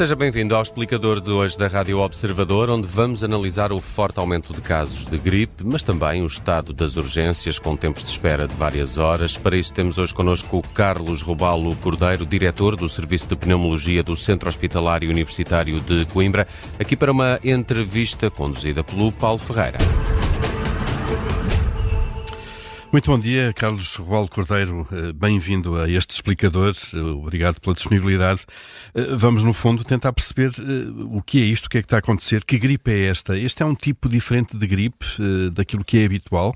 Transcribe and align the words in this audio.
Seja 0.00 0.16
bem-vindo 0.16 0.56
ao 0.56 0.62
explicador 0.62 1.20
de 1.20 1.30
hoje 1.30 1.58
da 1.58 1.68
Rádio 1.68 1.98
Observador, 1.98 2.70
onde 2.70 2.86
vamos 2.86 3.22
analisar 3.22 3.70
o 3.70 3.78
forte 3.80 4.18
aumento 4.18 4.50
de 4.50 4.62
casos 4.62 5.04
de 5.04 5.18
gripe, 5.18 5.62
mas 5.62 5.82
também 5.82 6.22
o 6.22 6.26
estado 6.26 6.72
das 6.72 6.96
urgências 6.96 7.58
com 7.58 7.76
tempos 7.76 8.04
de 8.04 8.08
espera 8.08 8.48
de 8.48 8.54
várias 8.54 8.96
horas. 8.96 9.36
Para 9.36 9.58
isso 9.58 9.74
temos 9.74 9.98
hoje 9.98 10.14
connosco 10.14 10.56
o 10.56 10.62
Carlos 10.62 11.20
Robalo 11.20 11.76
Cordeiro, 11.76 12.24
diretor 12.24 12.76
do 12.76 12.88
Serviço 12.88 13.26
de 13.26 13.36
Pneumologia 13.36 14.02
do 14.02 14.16
Centro 14.16 14.48
Hospitalário 14.48 15.10
Universitário 15.10 15.78
de 15.80 16.06
Coimbra, 16.06 16.48
aqui 16.78 16.96
para 16.96 17.12
uma 17.12 17.38
entrevista 17.44 18.30
conduzida 18.30 18.82
pelo 18.82 19.12
Paulo 19.12 19.38
Ferreira. 19.38 19.76
Muito 22.92 23.08
bom 23.08 23.20
dia, 23.20 23.52
Carlos 23.54 23.94
Roal 23.94 24.28
Cordeiro. 24.28 24.84
Eh, 24.90 25.12
bem-vindo 25.12 25.76
a 25.76 25.88
este 25.88 26.10
explicador. 26.10 26.74
Eh, 26.92 26.98
obrigado 26.98 27.60
pela 27.60 27.72
disponibilidade. 27.72 28.44
Eh, 28.92 29.14
vamos, 29.16 29.44
no 29.44 29.54
fundo, 29.54 29.84
tentar 29.84 30.12
perceber 30.12 30.50
o 31.08 31.22
que 31.22 31.38
é 31.38 31.44
isto, 31.44 31.66
o 31.66 31.70
que 31.70 31.78
é 31.78 31.82
que 31.82 31.86
está 31.86 31.96
a 31.96 32.00
acontecer, 32.00 32.44
que 32.44 32.58
gripe 32.58 32.90
é 32.90 33.06
esta? 33.06 33.38
Este 33.38 33.62
é 33.62 33.66
um 33.66 33.76
tipo 33.76 34.08
diferente 34.08 34.58
de 34.58 34.66
gripe 34.66 35.06
daquilo 35.54 35.84
que 35.84 35.98
é 35.98 36.04
habitual? 36.04 36.52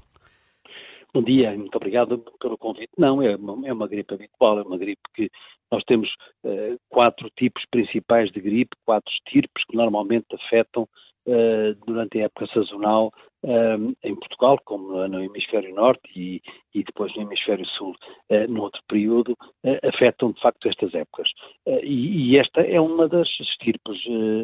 Bom 1.15 1.23
dia, 1.23 1.57
muito 1.57 1.77
obrigado 1.77 2.19
pelo 2.41 2.59
convite. 2.59 2.91
Não, 2.99 3.23
é 3.23 3.37
uma, 3.37 3.69
é 3.69 3.73
uma 3.73 3.87
gripe 3.87 4.13
habitual, 4.13 4.59
é 4.59 4.63
uma 4.63 4.77
gripe 4.77 5.03
que 5.15 5.31
nós 5.71 5.85
temos 5.85 6.09
uh, 6.43 6.77
quatro 6.89 7.31
tipos 7.39 7.63
principais 7.71 8.33
de 8.33 8.41
gripe, 8.41 8.77
quatro 8.85 9.13
estirpes 9.13 9.65
que 9.71 9.77
normalmente 9.77 10.27
afetam 10.35 10.83
uh, 10.83 11.75
durante 11.87 12.19
a 12.19 12.25
época 12.25 12.49
sazonal 12.53 13.13
uh, 13.45 13.97
em 14.03 14.15
Portugal, 14.17 14.59
como 14.65 15.07
no 15.07 15.23
hemisfério 15.23 15.75
norte 15.75 16.03
e, 16.17 16.43
e 16.75 16.83
depois 16.83 17.15
no 17.15 17.23
hemisfério 17.23 17.67
sul, 17.67 17.95
uh, 18.31 18.51
no 18.51 18.63
outro 18.63 18.81
período, 18.89 19.37
afetam 19.83 20.33
de 20.33 20.41
facto 20.41 20.69
estas 20.69 20.93
épocas. 20.95 21.29
E, 21.67 22.33
e, 22.33 22.39
esta 22.39 22.61
é 22.63 22.81
uma 22.81 23.09
das 23.09 23.29
estirpes 23.41 23.99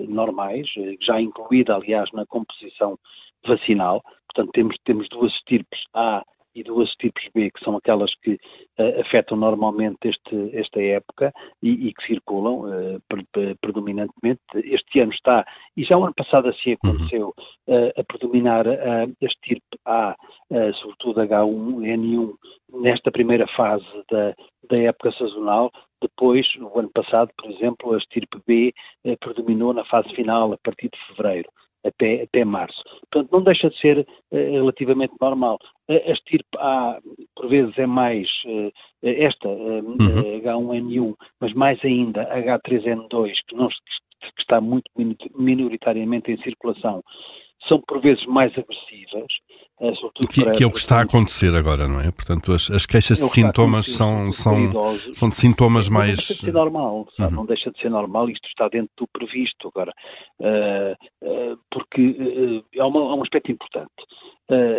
normais, 0.08 0.66
já 1.00 1.20
incluída, 1.20 1.74
aliás, 1.74 2.10
na 2.12 2.24
composição 2.26 2.98
vacinal. 3.46 4.02
Portanto, 4.26 4.52
temos, 4.52 4.76
temos 4.84 5.08
duas 5.08 5.32
estirpes 5.34 5.80
A 5.94 6.22
e 6.54 6.62
duas 6.62 6.90
tipos 6.96 7.22
B, 7.34 7.50
que 7.50 7.64
são 7.64 7.76
aquelas 7.76 8.12
que 8.22 8.32
uh, 8.32 9.00
afetam 9.00 9.36
normalmente 9.36 9.98
este, 10.04 10.56
esta 10.56 10.80
época 10.80 11.32
e, 11.62 11.88
e 11.88 11.94
que 11.94 12.06
circulam 12.06 12.60
uh, 12.60 13.02
predominantemente. 13.60 14.40
Este 14.54 15.00
ano 15.00 15.12
está, 15.12 15.44
e 15.76 15.84
já 15.84 15.96
o 15.96 16.04
ano 16.04 16.14
passado 16.14 16.48
assim 16.48 16.72
aconteceu, 16.72 17.34
uh, 17.68 18.00
a 18.00 18.04
predominar 18.04 18.66
a 18.68 19.06
estirpe 19.20 19.78
A, 19.84 20.16
sobretudo 20.80 21.20
H1N1, 21.20 22.34
nesta 22.74 23.10
primeira 23.10 23.46
fase 23.48 23.84
da, 24.10 24.34
da 24.68 24.78
época 24.78 25.12
sazonal, 25.12 25.70
depois, 26.00 26.46
no 26.56 26.76
ano 26.78 26.90
passado, 26.90 27.30
por 27.36 27.50
exemplo, 27.50 27.94
a 27.94 27.98
estirpe 27.98 28.38
B 28.46 28.74
predominou 29.20 29.72
na 29.72 29.84
fase 29.84 30.08
final, 30.14 30.52
a 30.52 30.58
partir 30.58 30.88
de 30.88 30.98
fevereiro 31.06 31.48
até, 31.84 32.22
até 32.22 32.44
março. 32.44 32.82
Portanto, 33.10 33.32
não 33.32 33.42
deixa 33.42 33.70
de 33.70 33.78
ser 33.78 33.98
uh, 33.98 34.36
relativamente 34.36 35.14
normal. 35.20 35.58
A, 35.90 36.12
estirpe 36.12 36.56
A, 36.58 36.98
por 37.34 37.48
vezes, 37.48 37.76
é 37.78 37.86
mais 37.86 38.28
uh, 38.46 38.72
esta, 39.02 39.48
uh, 39.48 39.84
uhum. 39.84 40.40
H1N1, 40.40 41.14
mas 41.40 41.52
mais 41.54 41.84
ainda 41.84 42.24
H3N2, 42.32 43.32
que, 43.48 43.56
não, 43.56 43.68
que 43.68 44.40
está 44.40 44.60
muito 44.60 44.90
minoritariamente 45.36 46.30
em 46.30 46.40
circulação, 46.42 47.02
são 47.68 47.80
por 47.80 48.00
vezes 48.00 48.24
mais 48.26 48.52
agressivas. 48.56 49.26
Eh, 49.80 49.92
que, 50.30 50.50
que, 50.50 50.62
é 50.62 50.66
o 50.66 50.70
que 50.70 50.78
está 50.78 50.98
a 50.98 51.02
acontecer 51.02 51.54
agora, 51.54 51.88
não 51.88 52.00
é? 52.00 52.10
Portanto, 52.10 52.52
as, 52.52 52.70
as 52.70 52.84
queixas 52.84 53.20
é 53.20 53.24
de 53.24 53.30
sintomas 53.30 53.86
são, 53.86 54.30
são, 54.30 54.54
são 55.14 55.28
de 55.28 55.36
sintomas 55.36 55.88
mais. 55.88 56.10
Não 56.10 56.16
deixa 56.16 56.34
de 56.34 56.40
ser 56.40 56.52
normal, 56.52 57.08
uhum. 57.18 57.30
não 57.30 57.46
deixa 57.46 57.70
de 57.70 57.80
ser 57.80 57.90
normal, 57.90 58.28
isto 58.28 58.46
está 58.46 58.68
dentro 58.68 58.90
do 58.98 59.06
previsto 59.08 59.68
agora, 59.68 59.92
uh, 60.40 60.92
uh, 61.26 61.58
porque 61.70 62.62
uh, 62.76 62.86
uma, 62.86 63.00
há, 63.00 63.14
um 63.14 63.22
aspecto 63.22 63.50
importante, 63.52 63.90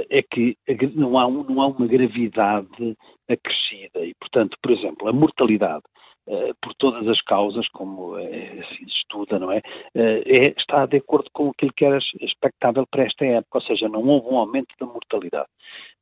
é 0.09 0.21
que 0.21 0.57
não 0.95 1.17
há, 1.17 1.29
não 1.29 1.61
há 1.61 1.67
uma 1.67 1.87
gravidade 1.87 2.97
acrescida 3.29 4.05
e, 4.05 4.13
portanto, 4.19 4.57
por 4.61 4.71
exemplo, 4.71 5.07
a 5.07 5.13
mortalidade 5.13 5.83
Uh, 6.27 6.53
por 6.61 6.75
todas 6.75 7.07
as 7.07 7.19
causas, 7.23 7.67
como 7.69 8.13
assim 8.13 8.85
se 8.85 8.95
estuda, 8.95 9.39
não 9.39 9.51
é? 9.51 9.57
Uh, 9.95 10.21
é? 10.27 10.53
Está 10.55 10.85
de 10.85 10.97
acordo 10.97 11.27
com 11.33 11.49
aquilo 11.49 11.73
que 11.73 11.83
era 11.83 11.97
expectável 12.21 12.85
para 12.91 13.05
esta 13.05 13.25
época, 13.25 13.57
ou 13.57 13.61
seja, 13.63 13.89
não 13.89 14.07
houve 14.07 14.29
um 14.29 14.37
aumento 14.37 14.69
da 14.79 14.85
mortalidade. 14.85 15.47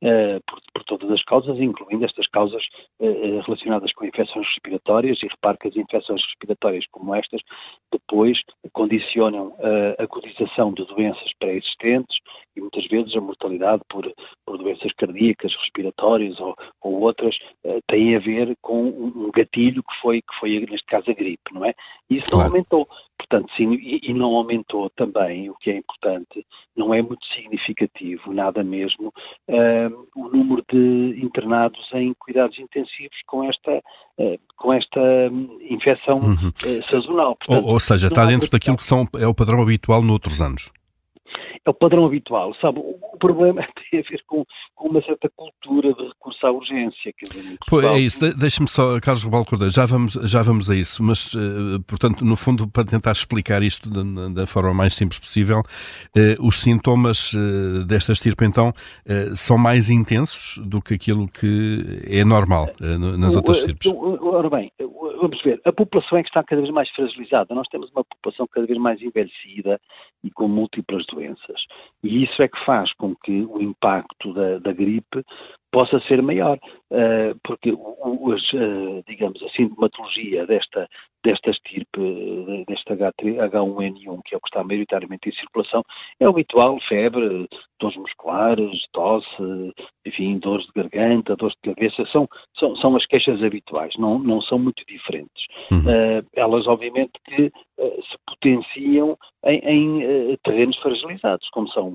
Uh, 0.04 0.44
por, 0.46 0.60
por, 0.74 0.84
todas 0.84 1.10
as 1.12 1.24
causas, 1.24 1.58
incluindo 1.58 2.04
estas 2.04 2.28
causas 2.28 2.62
relacionadas 3.00 3.94
com 3.94 4.06
infecções 4.06 4.46
respiratórias, 4.48 5.24
e 5.24 5.28
repare 5.28 5.58
que 5.58 5.70
as 5.70 5.76
infecções 5.78 6.22
respiratórias 6.26 6.86
como 6.92 7.16
estas 7.16 7.42
depois 7.92 8.38
condicionam 8.74 9.56
a 9.98 10.04
agudização 10.04 10.74
de 10.74 10.86
doenças 10.86 11.32
pré-existentes 11.40 12.18
e 12.60 12.62
muitas 12.62 12.86
vezes 12.88 13.16
a 13.16 13.22
mortalidade 13.22 13.82
por, 13.90 14.12
por 14.46 14.58
doenças 14.58 14.92
cardíacas, 14.94 15.56
respiratórias 15.64 16.40
ou, 16.40 16.56
ou 16.82 17.02
outras 17.02 17.36
tem 17.88 18.16
a 18.16 18.20
ver 18.20 18.56
com 18.62 18.88
um 18.88 19.32
gatilho 19.34 19.82
que 19.82 20.02
foi 20.02 20.22
que 20.22 20.40
foi 20.40 20.60
neste 20.60 20.86
caso 20.86 21.10
a 21.10 21.14
gripe, 21.14 21.54
não 21.54 21.66
é? 21.66 21.74
E 22.10 22.18
isso 22.18 22.30
claro. 22.30 22.50
não 22.50 22.56
aumentou. 22.56 22.88
Portanto, 23.18 23.52
sim, 23.58 23.74
e, 23.74 24.00
e, 24.10 24.14
não 24.14 24.34
aumentou 24.34 24.90
também, 24.92 25.50
o 25.50 25.56
que 25.56 25.70
é 25.70 25.78
importante, 25.78 26.46
não 26.76 26.94
é 26.94 27.02
muito 27.02 27.24
significativo, 27.36 28.34
nada 28.34 28.64
mesmo, 28.64 29.14
uh, 29.50 30.08
o 30.16 30.30
número 30.30 30.64
de 30.72 31.20
internados 31.22 31.86
em 31.94 32.14
cuidados 32.18 32.58
intensivos 32.58 33.18
com 33.28 33.44
esta, 33.44 33.84
uh, 34.18 34.40
com 34.56 34.74
esta 34.74 35.00
um, 35.00 35.60
infecção 35.62 36.18
uhum. 36.18 36.48
uh, 36.48 36.90
sazonal. 36.90 37.36
Portanto, 37.36 37.66
ou, 37.66 37.74
ou, 37.74 37.80
seja, 37.80 38.08
está 38.08 38.26
dentro 38.26 38.50
daquilo 38.50 38.78
que 38.78 38.88
são, 38.88 39.06
é 39.20 39.28
o 39.28 39.36
padrão 39.36 39.62
habitual 39.62 40.02
noutros 40.02 40.42
anos 40.42 40.72
é 41.70 41.72
o 41.72 41.74
padrão 41.74 42.06
habitual, 42.06 42.54
sabe? 42.62 42.80
O 42.80 43.18
problema 43.20 43.62
tem 43.92 44.00
a 44.00 44.04
ver 44.04 44.22
com, 44.28 44.46
com 44.76 44.90
uma 44.90 45.02
certa 45.02 45.30
cultura 45.30 45.94
de 45.94 46.08
recurso 46.08 46.46
à 46.46 46.52
urgência. 46.52 47.14
Quer 47.18 47.28
dizer, 47.28 47.58
Pô, 47.68 47.82
é 47.82 48.00
isso, 48.00 48.20
deixe-me 48.36 48.68
só, 48.68 49.00
Carlos 49.00 49.24
Rebalo 49.24 49.46
Cordeiro, 49.46 49.74
já 49.74 49.86
vamos, 49.86 50.14
já 50.14 50.42
vamos 50.42 50.70
a 50.70 50.76
isso, 50.76 51.04
mas, 51.04 51.34
uh, 51.34 51.80
portanto, 51.88 52.26
no 52.26 52.36
fundo, 52.36 52.68
para 52.68 52.84
tentar 52.84 53.12
explicar 53.12 53.62
isto 53.64 53.90
da, 53.90 54.30
da 54.30 54.48
forma 54.48 54.74
mais 54.74 54.96
simples 54.96 55.20
possível, 55.20 55.60
uh, 55.60 56.46
os 56.46 56.60
sintomas 56.60 57.34
uh, 57.34 57.86
desta 57.86 58.12
estirpe, 58.12 58.46
então, 58.46 58.74
são 59.36 59.58
mais 59.58 59.90
intensos 59.90 60.60
do 60.66 60.82
que 60.82 60.94
aquilo 60.94 61.28
que 61.28 62.02
é 62.06 62.24
normal 62.24 62.70
nas 63.18 63.36
outras 63.36 63.58
estirpes? 63.58 63.92
Ora 64.22 64.50
bem, 64.50 64.72
vamos 65.20 65.42
ver, 65.42 65.62
a 65.66 65.72
população 65.72 66.18
é 66.18 66.24
que 66.24 66.30
está 66.30 66.44
cada 66.44 66.62
vez 66.62 66.74
mais 66.74 66.90
fragilizada. 66.92 67.54
Nós 67.54 67.68
temos 67.68 67.92
uma 67.92 68.04
população 68.04 68.48
cada 68.48 68.66
vez 68.66 68.80
mais 68.80 69.02
envelhecida 69.02 69.80
e 70.24 70.32
com 70.32 70.48
múltiplas 70.48 71.06
doenças. 71.08 71.62
E 72.04 72.24
isso 72.24 72.42
é 72.42 72.48
que 72.48 72.66
faz 72.66 72.92
com 72.94 73.16
que 73.16 73.42
o 73.44 73.62
impacto 73.62 74.34
da, 74.34 74.60
da 74.60 74.72
gripe 74.74 75.24
possa 75.72 76.00
ser 76.02 76.22
maior, 76.22 76.58
uh, 76.92 77.40
porque 77.44 77.72
uh, 77.72 79.04
digamos, 79.08 79.42
a 79.44 79.50
sintomatologia 79.50 80.46
desta, 80.48 80.90
desta 81.24 81.50
estirpe, 81.50 82.66
desta 82.68 82.96
H1N1, 82.96 84.22
que 84.26 84.36
é 84.36 84.38
o 84.38 84.42
que 84.42 84.48
está 84.48 84.64
maioritariamente 84.64 85.30
em 85.30 85.34
circulação, 85.34 85.84
é 86.20 86.28
o 86.28 86.32
habitual, 86.32 86.80
febre, 86.88 87.48
dores 87.80 87.98
musculares, 87.98 88.86
tosse, 88.92 89.74
enfim, 90.06 90.38
dores 90.40 90.66
de 90.66 90.72
garganta, 90.76 91.36
dores 91.36 91.56
de 91.64 91.74
cabeça, 91.74 92.06
são, 92.12 92.28
são, 92.58 92.76
são 92.78 92.96
as 92.96 93.06
queixas 93.06 93.44
habituais, 93.44 93.94
não, 93.98 94.20
não 94.20 94.42
são 94.42 94.60
muito 94.60 94.84
diferentes. 94.86 95.46
Uhum. 95.72 95.80
Uh, 95.80 96.26
elas, 96.34 96.68
obviamente, 96.68 97.14
que 97.26 97.52
se 97.80 98.18
potenciam 98.28 99.18
em, 99.46 99.60
em 99.60 100.38
terrenos 100.44 100.78
fragilizados, 100.78 101.48
como 101.50 101.68
são 101.70 101.94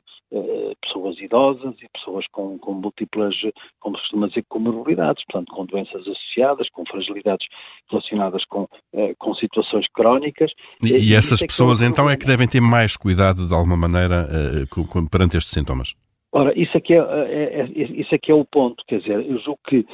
pessoas 0.83 1.19
idosas 1.19 1.75
e 1.81 1.89
pessoas 1.93 2.27
com, 2.33 2.59
com 2.59 2.73
múltiplas 2.73 3.35
como 3.81 3.97
se 3.97 4.03
costuma 4.03 4.29
dizer, 4.29 4.45
comorbilidades, 4.49 5.23
portanto, 5.27 5.55
com 5.55 5.67
doenças 5.67 6.01
associadas, 6.03 6.69
com 6.71 6.85
fragilidades 6.87 7.47
relacionadas 7.91 8.45
com, 8.47 8.67
eh, 8.95 9.15
com 9.19 9.35
situações 9.35 9.87
crónicas. 9.93 10.51
E, 10.83 11.11
e 11.11 11.15
essas 11.15 11.43
é 11.43 11.47
pessoas, 11.47 11.83
é 11.83 11.87
então, 11.87 12.09
é 12.09 12.17
que 12.17 12.27
devem 12.27 12.49
ter 12.49 12.61
mais 12.61 12.97
cuidado, 12.97 13.47
de 13.47 13.55
alguma 13.55 13.77
maneira, 13.77 14.27
uh, 14.27 14.69
com, 14.71 14.87
com, 14.87 15.07
perante 15.07 15.37
estes 15.37 15.53
sintomas? 15.53 15.95
Ora, 16.33 16.59
isso 16.59 16.77
aqui 16.77 16.95
é, 16.95 16.99
é, 16.99 17.61
é, 17.61 17.65
isso 17.75 18.15
aqui 18.15 18.33
é 18.33 18.35
o 18.35 18.45
ponto, 18.45 18.83
quer 18.89 18.99
dizer, 18.99 19.25
eu 19.25 19.39
julgo 19.39 19.61
que 19.69 19.87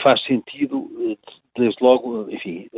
faz 0.00 0.22
sentido, 0.24 0.88
desde 1.56 1.82
logo, 1.82 2.30
enfim, 2.30 2.68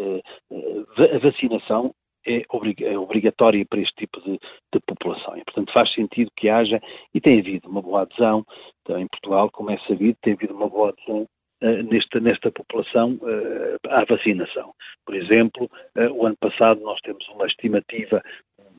a 0.97 1.19
vacinação 1.19 1.95
é, 2.27 2.45
é 2.83 2.99
obrigatória 2.99 3.65
para 3.69 3.81
este 3.81 3.95
tipo 3.97 4.21
de, 4.21 4.39
de, 4.73 4.81
população. 4.87 5.37
E, 5.37 5.45
portanto, 5.45 5.73
faz 5.73 5.93
sentido 5.93 6.31
que 6.37 6.49
haja, 6.49 6.81
e 7.13 7.21
tem 7.21 7.39
havido 7.41 7.69
uma 7.69 7.83
boa 7.83 8.03
adesão, 8.03 8.45
então, 8.83 8.99
em 8.99 9.07
Portugal, 9.09 9.51
como 9.51 9.71
é 9.71 9.79
sabido, 9.87 10.19
tem 10.23 10.35
havido 10.35 10.55
uma 10.55 10.69
boa 10.69 10.91
adesão 10.91 11.27
uh, 11.63 11.83
nesta, 11.91 12.21
nesta 12.21 12.51
população 12.51 13.19
uh, 13.23 13.89
à 13.89 14.05
vacinação. 14.05 14.73
Por 15.07 15.15
exemplo, 15.15 15.71
uh, 15.97 16.13
o 16.13 16.27
ano 16.27 16.37
passado 16.41 16.81
nós 16.81 17.01
temos 17.01 17.27
uma 17.29 17.47
estimativa 17.47 18.23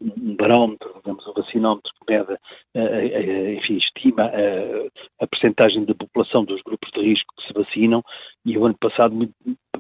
um 0.01 0.35
barómetro, 0.35 0.93
digamos, 0.95 1.25
um 1.25 1.31
vacinómetro 1.31 1.89
que 1.93 2.13
mede, 2.13 2.37
enfim, 3.57 3.77
estima 3.77 4.29
a, 5.21 5.27
percentagem 5.27 5.85
da 5.85 5.95
população 5.95 6.43
dos 6.43 6.61
grupos 6.63 6.91
de 6.91 7.01
risco 7.01 7.33
que 7.37 7.47
se 7.47 7.53
vacinam 7.53 8.03
e 8.45 8.57
o 8.57 8.65
ano 8.65 8.77
passado 8.77 9.15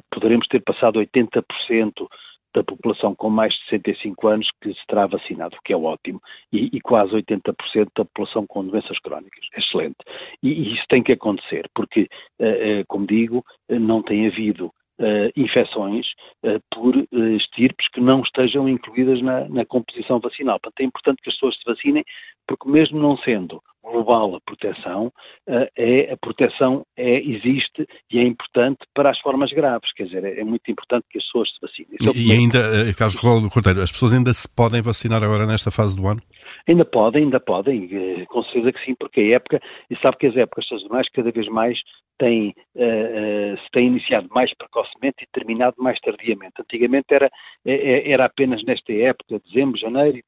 poderemos 0.09 0.47
ter 0.47 0.61
passado 0.63 1.01
80% 1.01 2.07
da 2.55 2.63
população 2.63 3.13
com 3.13 3.29
mais 3.29 3.53
de 3.53 3.59
65 3.69 4.27
anos 4.27 4.47
que 4.61 4.73
se 4.73 4.87
terá 4.87 5.05
vacinado, 5.05 5.55
o 5.57 5.61
que 5.63 5.73
é 5.73 5.77
ótimo, 5.77 6.21
e, 6.51 6.69
e 6.71 6.81
quase 6.81 7.11
80% 7.13 7.53
da 7.95 8.05
população 8.05 8.47
com 8.47 8.65
doenças 8.65 8.97
crónicas. 8.99 9.45
Excelente. 9.55 9.97
E, 10.41 10.49
e 10.49 10.73
isso 10.73 10.85
tem 10.87 11.03
que 11.03 11.11
acontecer, 11.11 11.69
porque, 11.75 12.07
uh, 12.39 12.81
uh, 12.81 12.85
como 12.87 13.05
digo, 13.05 13.43
não 13.69 14.01
tem 14.01 14.27
havido 14.27 14.71
Uh, 14.97 15.27
infecções 15.35 16.05
uh, 16.45 16.57
por 16.73 16.95
uh, 16.95 17.35
estirpes 17.35 17.85
que 17.89 17.99
não 17.99 18.21
estejam 18.21 18.69
incluídas 18.69 19.21
na, 19.21 19.45
na, 19.49 19.65
composição 19.65 20.21
vacinal. 20.21 20.57
Portanto, 20.57 20.79
é 20.79 20.85
importante 20.85 21.21
que 21.21 21.29
as 21.29 21.35
pessoas 21.35 21.57
se 21.57 21.65
vacinem, 21.65 22.05
porque 22.47 22.69
mesmo 22.69 22.97
não 22.97 23.17
sendo 23.17 23.61
global 23.85 24.35
a 24.35 24.41
proteção, 24.41 25.11
é, 25.47 26.11
a 26.11 26.17
proteção 26.17 26.85
é, 26.97 27.19
existe 27.19 27.87
e 28.11 28.19
é 28.19 28.23
importante 28.23 28.79
para 28.93 29.09
as 29.09 29.19
formas 29.19 29.51
graves, 29.51 29.91
quer 29.93 30.05
dizer, 30.05 30.23
é, 30.23 30.39
é 30.39 30.43
muito 30.43 30.69
importante 30.69 31.05
que 31.09 31.17
as 31.17 31.25
pessoas 31.25 31.49
se 31.49 31.61
vacinem. 31.61 31.97
É 32.01 32.17
e, 32.17 32.29
e 32.29 32.31
ainda, 32.31 32.93
Carlos 32.97 33.15
Rolando 33.15 33.49
Cordeiro, 33.49 33.81
as 33.81 33.91
pessoas 33.91 34.13
ainda 34.13 34.33
se 34.33 34.47
podem 34.49 34.81
vacinar 34.81 35.23
agora 35.23 35.45
nesta 35.45 35.71
fase 35.71 35.95
do 35.95 36.07
ano? 36.07 36.21
Ainda 36.67 36.83
podem, 36.83 37.25
ainda 37.25 37.39
podem, 37.39 38.25
com 38.25 38.43
certeza 38.43 38.71
que 38.73 38.85
sim, 38.85 38.95
porque 38.99 39.21
a 39.21 39.35
época, 39.35 39.61
e 39.89 39.95
sabe 39.97 40.17
que 40.17 40.27
as 40.27 40.35
épocas 40.35 40.67
sazonais 40.67 41.07
cada 41.09 41.31
vez 41.31 41.47
mais 41.47 41.79
tem, 42.17 42.55
uh, 42.75 43.57
se 43.57 43.71
tem 43.71 43.87
iniciado 43.87 44.27
mais 44.31 44.53
precocemente 44.55 45.23
e 45.23 45.27
terminado 45.31 45.75
mais 45.77 45.99
tardiamente. 45.99 46.53
Antigamente 46.59 47.07
era, 47.11 47.29
era 47.65 48.25
apenas 48.25 48.63
nesta 48.63 48.93
época, 48.93 49.39
dezembro, 49.45 49.79
janeiro 49.79 50.17
eh, 50.17 50.21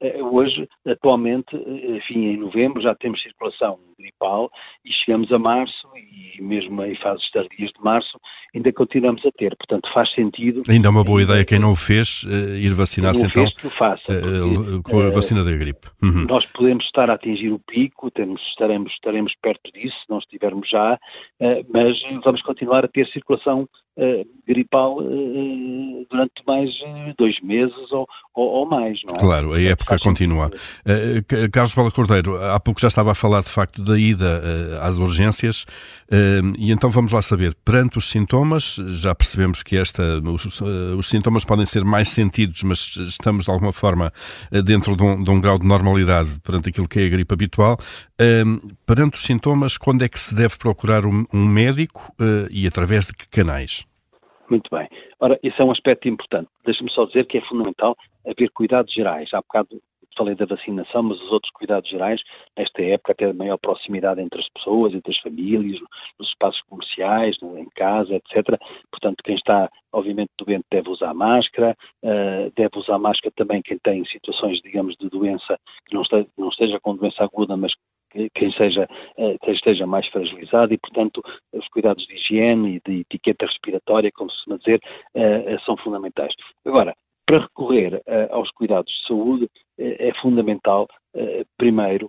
hoje, 0.00 0.68
atualmente, 0.86 1.56
eh, 1.56 1.96
enfim, 1.96 2.26
em 2.26 2.36
novembro 2.36 2.80
já 2.80 2.94
temos 2.94 3.20
circulação 3.22 3.78
gripal 3.98 4.50
e 4.84 4.92
chegamos 4.92 5.30
a 5.32 5.38
março 5.38 5.88
e 5.96 6.40
mesmo 6.40 6.82
em 6.84 6.94
fases 6.96 7.28
tardias 7.32 7.70
de 7.72 7.82
março 7.82 8.18
ainda 8.54 8.72
continuamos 8.72 9.24
a 9.26 9.30
ter. 9.32 9.56
Portanto, 9.56 9.90
faz 9.92 10.12
sentido. 10.12 10.62
Ainda 10.68 10.88
é 10.88 10.90
uma 10.90 11.02
boa 11.02 11.22
ideia 11.22 11.44
quem 11.44 11.58
não 11.58 11.72
o 11.72 11.76
fez 11.76 12.22
ir 12.56 12.72
vacinar-se 12.74 13.26
então 13.26 13.44
que 13.50 13.66
o 13.66 13.70
faça, 13.70 14.02
porque, 14.06 14.82
com 14.90 15.00
a 15.00 15.10
vacina 15.10 15.42
da 15.42 15.50
gripe. 15.50 15.88
Uhum. 16.02 16.26
Nós 16.28 16.46
podemos 16.46 16.84
estar 16.84 17.10
a 17.10 17.14
atingir 17.14 17.50
o 17.50 17.58
pico, 17.58 18.10
temos, 18.10 18.40
estaremos, 18.50 18.92
estaremos 18.92 19.32
perto 19.42 19.72
disso, 19.72 19.96
se 19.96 20.10
não 20.10 20.18
estivermos 20.18 20.68
já, 20.68 20.98
mas 21.68 21.96
vamos 22.24 22.40
continuar 22.42 22.84
a 22.84 22.88
ter 22.88 23.06
circulação 23.08 23.68
gripal 24.48 24.98
uh, 24.98 26.06
durante 26.10 26.42
mais 26.46 26.70
uh, 26.70 27.14
dois 27.18 27.38
meses 27.42 27.92
ou, 27.92 28.08
ou, 28.34 28.48
ou, 28.48 28.66
mais, 28.66 28.98
não 29.06 29.14
é? 29.14 29.18
Claro, 29.18 29.52
a 29.52 29.60
época 29.60 29.98
continua. 29.98 30.50
Carlos 31.52 31.74
Paulo 31.74 31.92
Cordeiro, 31.92 32.42
há 32.42 32.58
pouco 32.58 32.80
já 32.80 32.88
estava 32.88 33.12
a 33.12 33.14
falar 33.14 33.42
de 33.42 33.50
facto 33.50 33.82
da 33.82 33.98
ida 33.98 34.80
às 34.80 34.96
urgências 34.96 35.66
e 36.56 36.70
então 36.70 36.88
vamos 36.88 37.12
lá 37.12 37.20
saber, 37.20 37.54
perante 37.64 37.98
os 37.98 38.08
sintomas, 38.08 38.76
já 38.88 39.14
percebemos 39.14 39.62
que 39.62 39.76
esta, 39.76 40.02
os, 40.20 40.60
os 40.96 41.08
sintomas 41.08 41.44
podem 41.44 41.66
ser 41.66 41.84
mais 41.84 42.08
sentidos, 42.08 42.62
mas 42.62 42.96
estamos 42.96 43.44
de 43.44 43.50
alguma 43.50 43.72
forma 43.72 44.12
dentro 44.64 44.96
de 44.96 45.02
um, 45.02 45.22
de 45.22 45.30
um 45.30 45.40
grau 45.40 45.58
de 45.58 45.66
normalidade 45.66 46.40
perante 46.40 46.68
aquilo 46.68 46.88
que 46.88 47.00
é 47.00 47.06
a 47.06 47.08
gripe 47.08 47.34
habitual. 47.34 47.76
perante 48.86 49.16
os 49.16 49.24
sintomas, 49.24 49.76
quando 49.76 50.02
é 50.02 50.08
que 50.08 50.20
se 50.20 50.34
deve 50.34 50.56
procurar 50.56 51.04
um, 51.04 51.26
um 51.34 51.44
médico 51.44 52.14
e 52.50 52.66
através 52.66 53.06
de 53.06 53.12
que 53.12 53.28
canais? 53.28 53.87
Muito 54.50 54.68
bem. 54.74 54.88
Ora, 55.20 55.38
esse 55.42 55.60
é 55.60 55.64
um 55.64 55.70
aspecto 55.70 56.08
importante. 56.08 56.48
Deixa-me 56.64 56.90
só 56.90 57.04
dizer 57.04 57.26
que 57.26 57.38
é 57.38 57.40
fundamental 57.42 57.96
haver 58.26 58.50
cuidados 58.50 58.92
gerais. 58.92 59.28
Há 59.32 59.38
bocado 59.38 59.80
falei 60.18 60.34
da 60.34 60.44
vacinação, 60.44 61.04
mas 61.04 61.20
os 61.22 61.30
outros 61.30 61.52
cuidados 61.52 61.88
gerais, 61.88 62.20
nesta 62.56 62.82
época, 62.82 63.12
até 63.12 63.32
maior 63.32 63.56
proximidade 63.56 64.20
entre 64.20 64.40
as 64.40 64.48
pessoas, 64.48 64.92
entre 64.92 65.12
as 65.12 65.18
famílias, 65.20 65.80
nos 66.18 66.28
espaços 66.28 66.60
comerciais, 66.62 67.36
em 67.40 67.68
casa, 67.76 68.14
etc. 68.16 68.58
Portanto, 68.90 69.22
quem 69.22 69.36
está, 69.36 69.70
obviamente, 69.92 70.30
doente 70.36 70.64
deve 70.70 70.90
usar 70.90 71.14
máscara, 71.14 71.76
uh, 72.02 72.52
deve 72.56 72.76
usar 72.76 72.98
máscara 72.98 73.32
também 73.36 73.62
quem 73.62 73.78
tem 73.78 74.04
situações, 74.06 74.60
digamos, 74.60 74.96
de 74.96 75.08
doença, 75.08 75.56
que 75.86 75.94
não 75.94 76.02
esteja, 76.02 76.26
não 76.36 76.48
esteja 76.48 76.80
com 76.80 76.96
doença 76.96 77.22
aguda, 77.22 77.56
mas 77.56 77.72
quem 78.34 78.52
seja, 78.52 78.88
eh, 79.16 79.36
quem 79.42 79.54
esteja 79.54 79.86
mais 79.86 80.06
fragilizado 80.08 80.72
e, 80.72 80.78
portanto, 80.78 81.22
os 81.52 81.68
cuidados 81.68 82.06
de 82.06 82.14
higiene 82.14 82.76
e 82.76 82.90
de 82.90 83.00
etiqueta 83.00 83.46
respiratória, 83.46 84.10
como 84.12 84.30
se 84.30 84.36
costuma 84.36 84.58
dizer, 84.58 84.80
eh, 85.14 85.54
eh, 85.54 85.58
são 85.64 85.76
fundamentais. 85.76 86.32
Agora, 86.64 86.94
para 87.26 87.40
recorrer 87.40 88.02
aos 88.30 88.50
cuidados 88.52 88.90
de 88.90 89.06
saúde, 89.06 89.50
é 89.76 90.14
fundamental, 90.14 90.88
primeiro, 91.58 92.08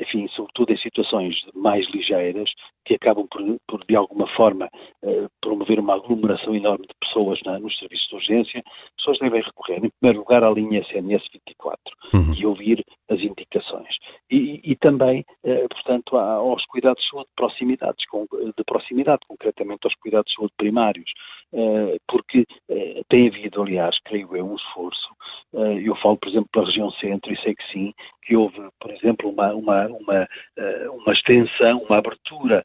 enfim, 0.00 0.26
sobretudo 0.34 0.72
em 0.72 0.78
situações 0.78 1.36
mais 1.54 1.88
ligeiras, 1.90 2.50
que 2.84 2.94
acabam 2.94 3.24
por, 3.30 3.40
por 3.68 3.86
de 3.86 3.94
alguma 3.94 4.26
forma, 4.34 4.68
promover 5.40 5.78
uma 5.78 5.94
aglomeração 5.94 6.56
enorme 6.56 6.88
de 6.88 6.94
pessoas 7.00 7.38
na, 7.46 7.60
nos 7.60 7.78
serviços 7.78 8.08
de 8.08 8.14
urgência, 8.16 8.58
as 8.66 8.96
pessoas 8.96 9.18
devem 9.20 9.42
recorrer, 9.42 9.76
em 9.76 9.92
primeiro 10.00 10.18
lugar, 10.18 10.42
à 10.42 10.50
linha 10.50 10.80
SNS 10.80 11.22
24 11.32 11.78
uhum. 12.14 12.34
e 12.36 12.44
ouvir 12.44 12.84
as 13.08 13.20
indicações. 13.20 13.96
E, 14.30 14.60
e 14.62 14.76
também, 14.76 15.24
portanto, 15.70 16.16
aos 16.16 16.64
cuidados 16.66 17.02
de 17.02 17.10
saúde 17.10 17.28
de 17.28 17.34
proximidade, 17.36 17.96
de 18.56 18.64
proximidade, 18.64 19.20
concretamente 19.26 19.80
aos 19.84 19.94
cuidados 19.96 20.30
de 20.30 20.36
saúde 20.36 20.52
primários, 20.56 21.10
porque 22.06 22.44
tem 23.08 23.28
havido, 23.28 23.62
aliás, 23.62 23.98
creio 24.04 24.36
eu, 24.36 24.46
um 24.46 24.56
esforço. 24.56 25.08
eu 25.82 25.96
falo, 25.96 26.18
por 26.18 26.28
exemplo, 26.28 26.48
pela 26.52 26.66
região 26.66 26.90
centro, 26.92 27.32
e 27.32 27.40
sei 27.40 27.54
que 27.54 27.72
sim, 27.72 27.94
que 28.22 28.36
houve, 28.36 28.60
por 28.78 28.90
exemplo, 28.90 29.30
uma, 29.30 29.54
uma, 29.54 29.86
uma, 29.86 30.28
uma 30.90 31.12
extensão, 31.12 31.82
uma 31.88 31.98
abertura 31.98 32.62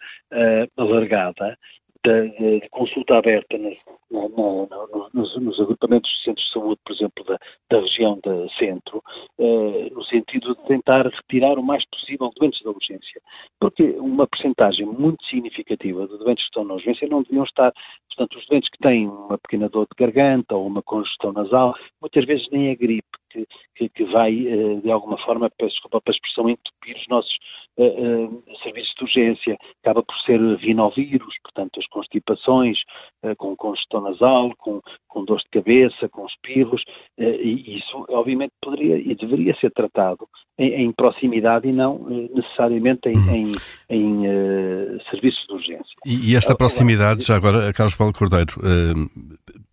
alargada 0.78 1.57
de, 2.04 2.68
consulta 2.69 3.18
aberta 3.18 3.57
na, 3.57 3.69
na, 4.13 4.30
na, 4.30 5.07
nos, 5.13 5.36
nos, 5.42 5.60
agrupamentos 5.60 6.10
de 6.12 6.24
centros 6.24 6.45
de 6.45 6.54
saúde, 6.54 6.80
por 6.86 6.94
exemplo, 6.94 7.24
da, 7.25 7.39
da 7.69 7.80
região 7.81 8.19
da 8.24 8.48
centro, 8.57 9.04
eh, 9.39 9.89
no 9.92 10.04
sentido 10.06 10.56
de 10.56 10.63
tentar 10.68 11.07
retirar 11.07 11.57
o 11.57 11.63
mais 11.63 11.83
possível 11.89 12.31
doentes 12.38 12.62
da 12.63 12.69
urgência. 12.69 13.21
Porque 13.60 13.83
uma 14.00 14.27
percentagem 14.27 14.86
muito 14.86 15.25
significativa 15.25 16.07
de 16.07 16.18
doentes 16.18 16.44
que 16.44 16.50
estão 16.50 16.63
na 16.63 16.75
urgência 16.75 17.07
não 17.07 17.24
deviam 17.24 17.44
estar. 17.44 17.74
Portanto, 18.07 18.38
os 18.38 18.48
doentes 18.48 18.69
que 18.69 18.77
têm 18.77 19.07
uma 19.07 19.38
pequena 19.39 19.68
dor 19.69 19.88
de 19.88 20.06
garganta 20.06 20.56
ou 20.56 20.68
uma 20.68 20.83
congestão 20.83 21.33
nasal, 21.33 21.74
muitas 22.00 22.25
vezes 22.25 22.48
nem 22.51 22.69
é 22.69 22.75
gripe, 22.75 23.07
que, 23.31 23.48
que, 23.75 23.90
que 23.90 24.04
vai, 24.06 24.31
eh, 24.31 24.80
de 24.81 24.92
alguma 24.92 25.18
forma, 25.18 25.50
peço 25.58 25.72
desculpa 25.72 26.02
para 26.02 26.14
a 26.14 26.16
expressão, 26.16 26.50
entupir 26.50 26.96
os 26.96 27.08
nossos 27.08 27.36
uh, 27.78 27.84
uh, 27.84 28.44
serviços 28.64 28.94
de 28.96 29.04
urgência. 29.04 29.58
Acaba 29.81 30.04
por 30.04 30.16
ser 30.25 30.40
rinovírus, 30.58 31.36
portanto, 31.44 31.80
as 31.80 31.88
constipações, 31.88 32.77
uh, 33.24 33.36
com 33.36 33.56
congestão 33.56 34.01
nasal, 34.01 34.51
com, 34.58 34.82
com 35.08 35.25
dor 35.25 35.39
de 35.39 35.50
cabeça, 35.51 36.10
com 36.10 36.25
espirros, 36.25 36.84
e 37.18 37.77
isso, 37.77 38.06
obviamente, 38.10 38.51
poderia 38.62 38.98
e 38.98 39.15
deveria 39.15 39.56
ser 39.56 39.72
tratado 39.72 40.27
em, 40.58 40.86
em 40.86 40.92
proximidade 40.92 41.68
e 41.68 41.72
não 41.72 42.00
necessariamente 42.34 43.08
em, 43.08 43.18
em, 43.30 43.56
em 43.89 45.00
serviços 45.10 45.46
de 45.48 45.53
urgência. 45.53 45.96
E, 46.06 46.32
e 46.32 46.36
esta 46.36 46.56
proximidade, 46.56 47.24
já 47.24 47.36
agora, 47.36 47.72
Carlos 47.74 47.96
Paulo 47.96 48.13
Cordeiro, 48.13 48.53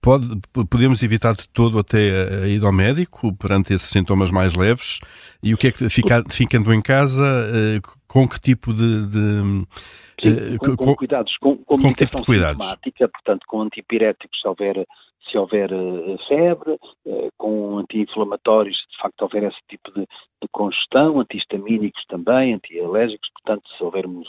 pode, 0.00 0.28
podemos 0.68 1.02
evitar 1.02 1.34
de 1.34 1.48
todo 1.48 1.78
até 1.78 2.42
a 2.42 2.48
ida 2.48 2.66
ao 2.66 2.72
médico 2.72 3.34
perante 3.36 3.74
esses 3.74 3.88
sintomas 3.90 4.30
mais 4.30 4.54
leves? 4.54 4.98
E 5.42 5.54
o 5.54 5.58
que 5.58 5.68
é 5.68 5.72
que, 5.72 5.88
fica, 5.88 6.24
ficando 6.30 6.72
em 6.72 6.80
casa, 6.80 7.22
uh, 7.22 7.98
com 8.06 8.28
que 8.28 8.40
tipo 8.40 8.72
de. 8.72 9.06
de 9.06 9.66
Sim, 10.22 10.58
com, 10.58 10.76
com, 10.76 10.76
com, 10.76 10.96
cuidados, 10.96 11.36
com, 11.38 11.56
com, 11.56 11.78
com 11.78 11.92
tipo 11.94 12.18
de 12.18 12.26
cuidados? 12.26 12.66
portanto, 13.08 13.46
com 13.46 13.62
antipiréticos 13.62 14.38
se 14.40 14.46
houver 14.46 14.86
se 15.30 15.38
houver 15.38 15.72
uh, 15.72 16.18
febre, 16.28 16.72
uh, 17.06 17.28
com 17.38 17.78
anti-inflamatórios, 17.78 18.76
se 18.78 18.88
de 18.90 18.96
facto 18.98 19.22
houver 19.22 19.44
esse 19.44 19.58
tipo 19.68 19.90
de, 19.92 20.00
de 20.02 20.48
congestão, 20.52 21.20
antihistamínicos 21.20 22.04
também, 22.06 22.54
antialérgicos, 22.54 23.28
portanto, 23.34 23.62
se 23.76 23.84
houver 23.84 24.06
os 24.06 24.28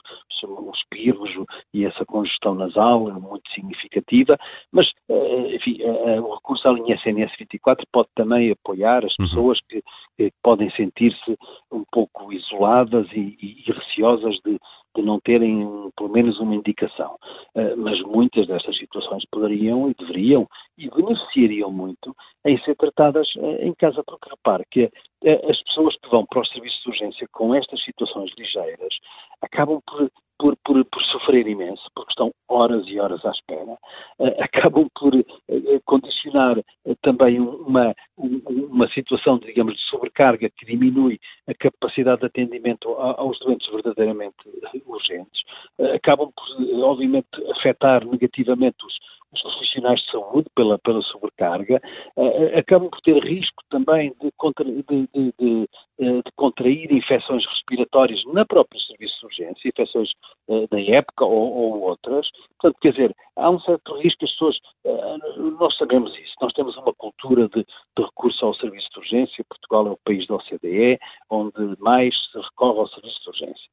espirros 0.77 1.29
e 1.73 1.85
essa 1.85 2.05
congestão 2.05 2.55
nasal 2.55 3.09
é 3.09 3.13
muito 3.13 3.49
significativa, 3.53 4.37
mas, 4.71 4.87
uh, 5.09 5.47
enfim, 5.47 5.81
o 5.83 6.35
recurso 6.35 6.67
à 6.67 6.71
linha 6.71 6.95
SNS 6.95 7.31
24 7.37 7.85
pode 7.91 8.09
também 8.15 8.51
apoiar 8.51 9.05
as 9.05 9.13
uhum. 9.19 9.25
pessoas 9.25 9.59
que, 9.69 9.81
que, 10.17 10.31
podem 10.43 10.69
sentir-se 10.71 11.37
um 11.71 11.83
pouco 11.91 12.31
isoladas 12.33 13.07
e, 13.13 13.37
e, 13.41 13.63
e 13.67 13.71
receosas 13.71 14.35
de, 14.45 14.59
de 14.95 15.01
não 15.01 15.19
terem 15.19 15.89
pelo 15.95 16.09
menos 16.09 16.39
uma 16.39 16.55
indicação. 16.55 17.15
Uh, 17.55 17.77
mas 17.77 17.99
muitas 18.01 18.47
destas 18.47 18.77
situações 18.77 19.23
poderiam 19.31 19.89
e 19.89 19.95
deveriam 19.95 20.47
e 20.77 20.89
beneficiariam 20.89 21.71
muito 21.71 22.15
em 22.45 22.57
ser 22.63 22.75
tratadas 22.75 23.27
uh, 23.35 23.61
em 23.61 23.73
casa, 23.73 24.03
porque 24.05 24.29
repare 24.29 24.63
que 24.69 24.85
uh, 24.85 25.49
as 25.49 25.61
pessoas 25.63 25.95
que 25.97 26.09
vão 26.09 26.25
para 26.25 26.41
os 26.41 26.49
serviços 26.49 26.81
de 26.83 26.89
urgência 26.89 27.27
com 27.31 27.55
estas 27.55 27.83
situações 27.83 28.31
ligeiras 28.37 28.93
acabam 29.41 29.79
por 29.85 30.09
por, 30.41 30.57
por, 30.65 30.83
por, 30.85 31.03
sofrer 31.03 31.47
imenso, 31.47 31.83
porque 31.93 32.11
estão 32.11 32.33
horas 32.49 32.83
e 32.87 32.99
horas 32.99 33.23
à 33.23 33.29
espera, 33.29 33.77
uh, 34.17 34.33
acabam 34.41 34.89
por 34.99 35.13
uh, 35.13 35.23
condicionar 35.85 36.57
também 37.03 37.39
uma, 37.39 37.93
um, 38.17 38.41
uma 38.71 38.89
situação, 38.89 39.37
digamos, 39.37 39.75
de 39.75 39.81
sobrecarga 39.83 40.49
que 40.49 40.65
diminui 40.65 41.19
a 41.47 41.53
capacidade 41.53 42.21
de 42.21 42.25
atendimento 42.25 42.89
aos 42.89 43.37
doentes 43.39 43.69
verdadeiramente 43.69 44.35
urgentes, 44.87 45.43
acabam 45.93 46.31
por, 46.35 46.83
obviamente, 46.83 47.27
afetar 47.51 48.03
negativamente 48.03 48.77
os, 48.83 48.93
os 49.33 49.41
profissionais 49.41 49.99
de 50.01 50.11
saúde 50.11 50.49
pela, 50.55 50.77
pela 50.79 51.01
sobrecarga, 51.03 51.81
uh, 52.17 52.57
acabam 52.57 52.89
por 52.89 52.99
ter 53.01 53.17
risco 53.23 53.63
também 53.69 54.13
de, 54.21 54.31
contra, 54.37 54.65
de, 54.65 54.83
de, 54.83 55.33
de, 55.39 55.69
de, 56.01 56.23
contrair 56.35 56.91
infecções 56.91 57.45
respiratórias 57.45 58.19
na 58.33 58.43
própria 58.43 58.81
serviço 58.81 59.19
de 59.19 59.25
urgência, 59.25 59.69
infecções 59.69 60.09
uh, 60.47 60.67
da 60.69 60.81
época 60.81 61.25
ou, 61.25 61.53
ou, 61.53 61.81
outras. 61.81 62.27
Portanto, 62.59 62.79
quer 62.81 62.91
dizer, 62.91 63.15
há 63.35 63.49
um 63.49 63.59
certo 63.59 63.95
risco, 63.99 64.25
as 64.25 64.31
pessoas, 64.31 64.57
uh, 64.85 65.41
nós 65.59 65.77
sabemos 65.77 66.17
isso, 66.17 66.33
nós 66.41 66.53
temos 66.53 66.75
uma 66.77 66.93
cultura 66.93 67.47
de, 67.49 67.65
recurso 67.97 68.45
ao 68.45 68.55
serviço 68.55 68.89
de 68.91 68.99
urgência, 68.99 69.45
Portugal 69.47 69.87
é 69.87 69.91
o 69.91 69.99
país 70.03 70.25
da 70.25 70.35
OCDE, 70.35 70.99
onde 71.29 71.79
mais 71.79 72.15
se 72.31 72.39
recorre 72.39 72.79
ao 72.79 72.87
serviço 72.87 73.21
de 73.21 73.29
urgência. 73.29 73.69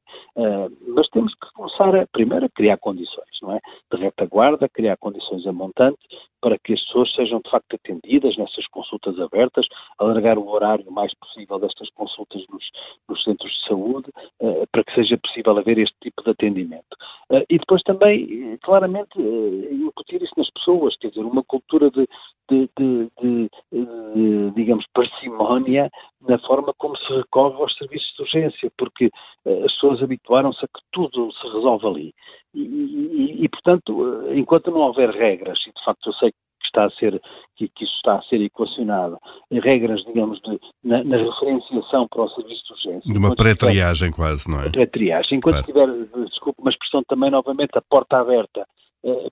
mas 0.87 1.09
temos 1.09 1.33
que 1.33 1.51
começar, 1.53 1.95
a, 1.95 2.05
primeiro, 2.07 2.45
a 2.45 2.49
criar 2.49 2.77
condições, 2.77 3.39
não 3.41 3.55
é? 3.55 3.59
De 3.91 3.99
retaguarda, 3.99 4.69
criar 4.69 4.97
condições 4.97 5.47
a 5.47 5.51
montante 5.51 5.97
para 6.41 6.57
que 6.57 6.73
as 6.73 6.81
pessoas 6.85 7.13
sejam 7.13 7.39
de 7.43 7.49
facto 7.49 7.75
atendidas 7.75 8.37
nessas 8.37 8.65
consultas 8.67 9.19
abertas, 9.19 9.67
alargar 9.97 10.37
o 10.37 10.47
horário 10.49 10.85
o 10.87 10.91
mais 10.91 11.13
possível 11.15 11.59
destas 11.59 11.89
consultas 11.91 12.43
nos, 12.49 12.63
nos 13.07 13.23
centros 13.23 13.51
de 13.51 13.67
saúde, 13.67 14.09
uh, 14.39 14.67
para 14.71 14.83
que 14.83 14.93
seja 14.93 15.17
possível 15.17 15.57
haver 15.57 15.77
este 15.77 15.95
tipo 16.01 16.23
de 16.23 16.31
atendimento. 16.31 16.95
Uh, 17.29 17.43
e 17.49 17.57
depois 17.57 17.81
também, 17.83 18.57
claramente, 18.61 19.19
uh, 19.19 19.73
incutir 19.73 20.21
isso 20.21 20.33
nas 20.37 20.49
pessoas, 20.51 20.95
quer 20.97 21.09
dizer, 21.09 21.21
uma 21.21 21.43
cultura 21.43 21.89
de, 21.91 22.07
de, 22.49 22.69
de, 22.77 23.11
de 23.21 24.51
digamos, 24.55 24.85
parcimónia 24.93 25.89
na 26.27 26.37
forma 26.39 26.73
como 26.77 26.97
se 26.97 27.13
recorre 27.13 27.61
aos 27.61 27.75
serviços 27.77 28.11
de 28.15 28.21
urgência, 28.23 28.71
porque 28.77 29.09
as 29.45 29.71
pessoas 29.73 30.01
habituaram-se 30.03 30.63
a 30.65 30.67
que 30.67 30.83
tudo 30.91 31.31
se 31.31 31.47
resolve 31.47 31.87
ali. 31.87 32.15
E, 32.53 32.61
e, 32.61 33.45
e, 33.45 33.49
portanto, 33.49 34.23
enquanto 34.33 34.71
não 34.71 34.81
houver 34.81 35.09
regras, 35.11 35.59
e 35.67 35.71
de 35.71 35.83
facto 35.83 36.09
eu 36.09 36.13
sei 36.13 36.31
que 36.31 36.65
está 36.65 36.85
a 36.85 36.89
ser, 36.91 37.21
que, 37.55 37.67
que 37.69 37.83
isso 37.83 37.95
está 37.95 38.15
a 38.15 38.21
ser 38.23 38.41
equacionado, 38.41 39.17
regras, 39.51 40.03
digamos, 40.05 40.39
de, 40.41 40.59
na, 40.83 41.03
na, 41.03 41.17
referenciação 41.17 42.07
para 42.07 42.23
o 42.23 42.29
serviço 42.29 42.63
de 42.65 42.73
urgência. 42.73 43.13
De 43.13 43.17
uma 43.17 43.35
pré-triagem 43.35 44.11
quase, 44.11 44.49
não 44.49 44.61
é? 44.61 44.69
Pré-triagem. 44.69 45.37
Enquanto 45.37 45.63
claro. 45.65 46.07
tiver, 46.07 46.25
desculpe 46.25 46.61
uma 46.61 46.71
expressão 46.71 47.03
também 47.07 47.31
novamente, 47.31 47.77
a 47.77 47.81
porta 47.81 48.17
aberta 48.17 48.65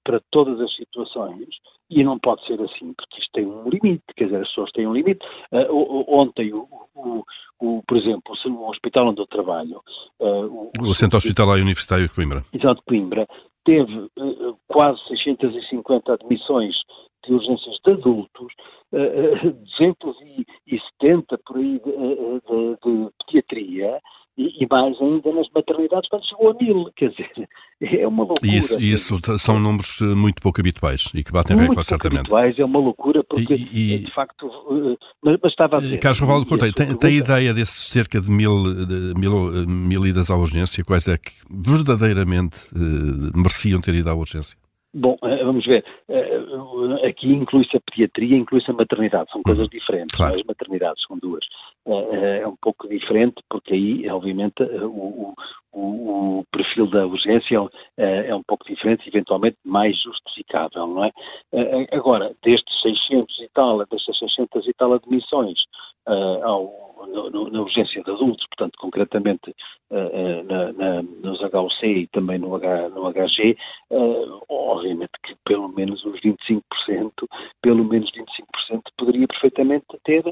para 0.04 0.22
todas 0.32 0.60
as 0.62 0.74
situações, 0.76 1.48
e 1.90 2.04
não 2.04 2.20
pode 2.20 2.46
ser 2.46 2.62
assim, 2.62 2.94
porque 2.94 3.20
isto 3.20 3.32
tem 3.34 3.46
um 3.46 3.70
limite, 3.70 4.04
quer 4.16 4.26
dizer, 4.26 4.42
as 4.42 4.48
pessoas 4.50 4.72
têm 4.72 4.88
um 4.88 4.94
limite. 4.94 5.26
Uh, 5.52 6.06
ontem, 6.08 6.54
o, 6.54 6.68
o, 6.94 7.24
o, 7.60 7.84
por 7.88 7.98
exemplo, 7.98 8.36
o 8.46 8.70
hospital 8.70 9.08
onde 9.08 9.22
eu 9.22 9.28
trabalho... 9.28 9.82
Uh, 10.20 10.72
o, 10.80 10.90
o 10.90 10.96
Centro 10.96 11.18
Hospitalar 11.18 11.58
Universitário 11.60 12.08
de 12.08 12.14
Coimbra. 12.14 12.44
Exato, 12.54 12.82
de 12.82 12.86
Coimbra, 12.86 13.28
teve 13.64 13.94
uh, 13.94 14.58
quase 14.68 15.00
650 15.08 16.14
admissões 16.14 16.76
de 17.26 17.34
urgências 17.34 17.78
de 17.86 17.92
adultos, 17.92 18.54
uh, 18.92 19.52
270 19.80 21.38
por 21.46 21.58
aí 21.58 21.80
de, 21.80 21.92
de, 22.46 23.06
de 23.06 23.12
pediatria, 23.26 24.02
e, 24.38 24.64
e, 24.64 24.68
mais 24.70 25.00
ainda 25.02 25.32
nas 25.34 25.48
maternidades 25.54 26.10
quando 26.10 26.28
chegou 26.28 26.52
a 26.52 26.54
mil, 26.54 26.92
quer 26.96 27.10
dizer, 27.10 27.50
é 27.82 28.08
uma 28.08 28.24
loucura. 28.24 28.52
Isso, 28.52 28.80
isso 28.80 29.20
são 29.38 29.60
números 29.60 30.00
muito 30.02 30.42
pouco 30.42 30.60
habituais 30.62 31.10
e 31.14 31.24
que 31.24 31.32
batem 31.32 31.58
recorde, 31.58 31.86
certamente. 31.86 32.20
habituais, 32.20 32.58
é 32.60 32.66
uma 32.66 32.80
loucura, 32.80 33.24
porque 33.24 33.56
e, 33.56 33.96
e, 33.96 33.98
de 34.00 34.12
facto, 34.12 34.50
mas, 35.24 35.38
mas 35.42 35.52
estava 35.52 35.78
a 35.78 35.80
dizer... 35.80 35.98
Carlos 35.98 36.20
Ravaldo 36.20 36.46
Corteio, 36.46 36.74
tem, 36.74 36.96
tem 36.96 37.16
ideia 37.16 37.54
desses 37.54 37.90
cerca 37.90 38.22
de 38.22 38.30
mil, 38.30 38.86
de 38.86 39.14
mil, 39.20 39.68
mil 39.68 40.06
idas 40.06 40.30
à 40.30 40.36
urgência, 40.36 40.84
quais 40.84 41.08
é 41.08 41.18
que 41.18 41.32
verdadeiramente 41.50 42.58
uh, 42.76 43.38
mereciam 43.38 43.82
ter 43.82 43.96
ido 43.96 44.10
à 44.10 44.14
urgência? 44.14 44.58
Bom, 44.94 45.16
eh, 45.24 45.44
vamos 45.44 45.66
ver. 45.66 45.84
Eh, 46.10 47.08
aqui 47.08 47.28
inclui-se 47.28 47.76
a 47.78 47.82
pediatria, 47.82 48.36
inclui-se 48.38 48.72
a 48.72 48.74
maternidade. 48.74 49.32
São 49.32 49.44
coisas 49.44 49.66
uhum. 49.66 49.70
diferentes. 49.70 50.16
Claro. 50.16 50.36
As 50.36 50.44
maternidades 50.44 51.04
são 51.08 51.18
duas. 51.20 51.46
Eh, 51.88 52.40
é 52.42 52.48
um 52.48 52.56
pouco 52.62 52.88
diferente, 52.88 53.36
porque 53.50 53.74
aí, 53.74 54.10
obviamente, 54.10 54.62
o, 54.64 55.34
o, 55.72 56.40
o 56.40 56.46
perfil 56.52 56.88
da 56.88 57.06
urgência 57.06 57.58
é 57.98 58.36
um 58.36 58.44
pouco 58.44 58.66
diferente, 58.66 59.08
eventualmente 59.08 59.58
mais 59.64 59.98
justificável, 60.02 60.88
não 60.88 61.06
é? 61.06 61.12
Agora, 61.92 62.36
destes 62.44 62.82
600 62.82 63.40
e 63.40 63.50
tal, 63.54 63.78
destas 63.86 64.18
600 64.18 64.68
e 64.68 64.74
tal 64.74 64.94
admissões 64.94 65.60
ao 66.44 66.88
no, 67.06 67.30
no, 67.30 67.50
na 67.50 67.62
urgência 67.62 68.04
de 68.04 68.12
adultos, 68.12 68.46
portanto, 68.48 68.78
concretamente 68.80 69.56
uh, 69.92 69.96
uh, 69.96 70.44
na, 70.44 70.74
na, 70.74 71.02
nos 71.02 71.40
HUC 71.42 71.86
e 71.86 72.08
também 72.08 72.40
no, 72.40 72.56
H, 72.56 72.90
no 72.90 73.12
HG, 73.12 73.58
uh, 73.92 74.42
obviamente 74.50 75.12
que 75.24 75.36
pelo 75.46 75.68
menos 75.70 76.04
uns 76.06 76.20
25%, 76.22 76.62
pelo 77.62 77.84
menos 77.84 78.10
25% 78.12 78.17
poderia 79.18 79.28
perfeitamente 79.28 79.86
ter 80.04 80.24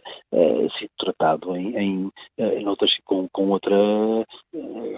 sido 0.77 0.91
tratado 0.99 1.55
em, 1.55 1.75
em, 1.77 2.11
em 2.37 2.67
outras, 2.67 2.91
com, 3.05 3.27
com 3.31 3.49
outra 3.49 3.75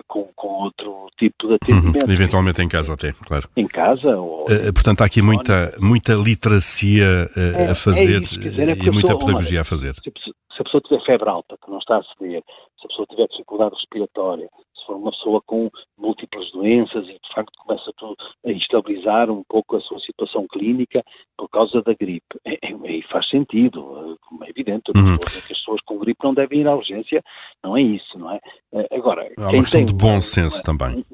com, 0.07 0.29
com, 0.35 0.47
outro 0.63 1.07
tipo 1.17 1.47
de 1.47 1.55
atendimento. 1.55 2.05
Uhum, 2.05 2.13
eventualmente 2.13 2.61
em 2.61 2.67
casa 2.67 2.93
até, 2.93 3.13
claro. 3.25 3.49
Em 3.55 3.67
casa. 3.67 4.17
Ou, 4.17 4.45
portanto, 4.73 5.01
há 5.01 5.05
aqui 5.05 5.21
muita, 5.21 5.73
muita 5.79 6.13
literacia 6.13 7.27
é, 7.35 7.71
a 7.71 7.75
fazer 7.75 8.15
é 8.15 8.19
isso, 8.19 8.37
dizer, 8.39 8.69
é 8.69 8.71
e 8.73 8.91
muita 8.91 9.13
pessoa, 9.13 9.19
pedagogia 9.19 9.61
a 9.61 9.65
fazer. 9.65 9.95
Se, 9.95 10.11
a 10.59 10.63
pessoa 10.63 10.81
tiver 10.81 11.05
febre 11.05 11.29
alta, 11.29 11.55
que 11.63 11.69
não 11.69 11.77
está 11.77 11.97
a 11.97 12.03
ceder, 12.03 12.41
se 12.79 12.85
a 12.85 12.87
pessoa 12.87 13.07
tiver 13.09 13.27
dificuldade 13.27 13.75
respiratória, 13.75 14.49
uma 14.95 15.11
pessoa 15.11 15.41
com 15.45 15.69
múltiplas 15.97 16.51
doenças 16.51 17.05
e 17.07 17.13
de 17.13 17.33
facto 17.33 17.51
começa 17.59 17.91
a 18.45 18.51
estabilizar 18.51 19.29
um 19.29 19.43
pouco 19.47 19.75
a 19.75 19.81
sua 19.81 19.99
situação 19.99 20.45
clínica 20.47 21.03
por 21.37 21.49
causa 21.49 21.81
da 21.81 21.93
gripe, 21.93 22.39
aí 22.45 22.57
é, 22.61 22.97
é, 22.99 23.01
faz 23.11 23.27
sentido, 23.29 24.17
como 24.27 24.43
é 24.43 24.49
evidente, 24.49 24.91
uhum. 24.95 25.17
que 25.17 25.37
as 25.37 25.47
pessoas 25.47 25.81
com 25.81 25.97
gripe 25.97 26.23
não 26.23 26.33
devem 26.33 26.61
ir 26.61 26.67
à 26.67 26.75
urgência, 26.75 27.23
não 27.63 27.77
é 27.77 27.81
isso, 27.81 28.17
não 28.17 28.31
é? 28.31 28.39
Eh, 28.73 28.87
agora, 28.91 29.29
Há 29.37 29.49
uma 29.49 29.61
questão 29.61 29.85
de 29.85 29.93
bom 29.93 30.21
senso 30.21 30.61
também. 30.63 31.05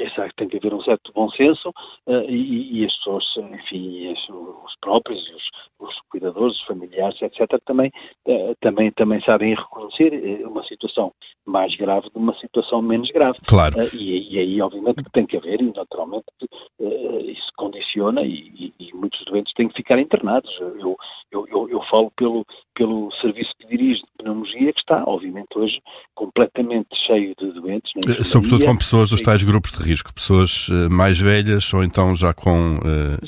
Um, 0.00 0.24
um, 0.24 0.28
tem 0.36 0.48
que 0.48 0.56
haver 0.56 0.74
um 0.74 0.82
certo 0.82 1.12
bom 1.14 1.30
senso 1.30 1.70
uh, 1.70 2.24
e, 2.28 2.80
e, 2.80 2.84
as 2.84 2.96
pessoas, 2.98 3.24
enfim, 3.36 4.12
as, 4.12 4.28
os 4.28 4.76
próprios, 4.80 5.20
os, 5.20 5.88
os 5.88 5.94
cuidadores, 6.10 6.56
os 6.56 6.64
familiares, 6.66 7.20
etc., 7.22 7.60
também, 7.64 7.90
uh, 8.26 8.54
também, 8.60 8.90
também 8.92 9.20
sabem 9.22 9.54
reconhecer 9.54 10.12
eh, 10.12 10.46
uma 10.46 10.62
situação 10.64 11.12
mais 11.46 11.74
grave 11.76 12.08
de 12.10 12.18
uma 12.18 12.34
situação 12.38 12.82
menos 12.82 13.10
grave. 13.10 13.38
Claro. 13.46 13.78
Uh, 13.78 13.96
e, 13.96 14.34
e, 14.34 14.38
aí, 14.38 14.60
obviamente, 14.60 15.02
que 15.02 15.10
tem 15.12 15.26
que 15.26 15.36
haver, 15.36 15.60
e 15.60 15.72
naturalmente, 15.74 16.26
isso 16.78 17.48
condiciona 17.56 18.22
e, 18.22 18.72
e, 18.78 18.94
muitos 18.94 19.24
doentes 19.24 19.52
têm 19.54 19.68
que 19.68 19.74
ficar 19.74 19.98
internados. 19.98 20.50
Eu, 20.60 20.96
eu, 21.30 21.46
eu, 21.48 21.68
eu 21.68 21.82
falo 21.90 22.10
pelo, 22.16 22.44
pelo 22.74 23.10
serviço 23.20 23.50
que 23.58 23.66
dirijo 23.66 24.00
de 24.00 24.12
pneumologia, 24.18 24.72
que 24.72 24.80
está, 24.80 25.04
obviamente, 25.06 25.48
hoje 25.56 25.80
completamente 26.14 26.88
cheio 27.06 27.34
de 27.38 27.52
doentes. 27.52 27.90
Sobretudo 28.24 28.64
com 28.64 28.76
pessoas 28.76 29.10
dos 29.10 29.20
tais 29.20 29.42
grupos 29.42 29.72
de 29.72 29.82
risco, 29.88 30.14
pessoas 30.14 30.68
mais 30.90 31.18
velhas 31.18 31.72
ou 31.72 31.82
então 31.82 32.14
já 32.14 32.32
com, 32.34 32.78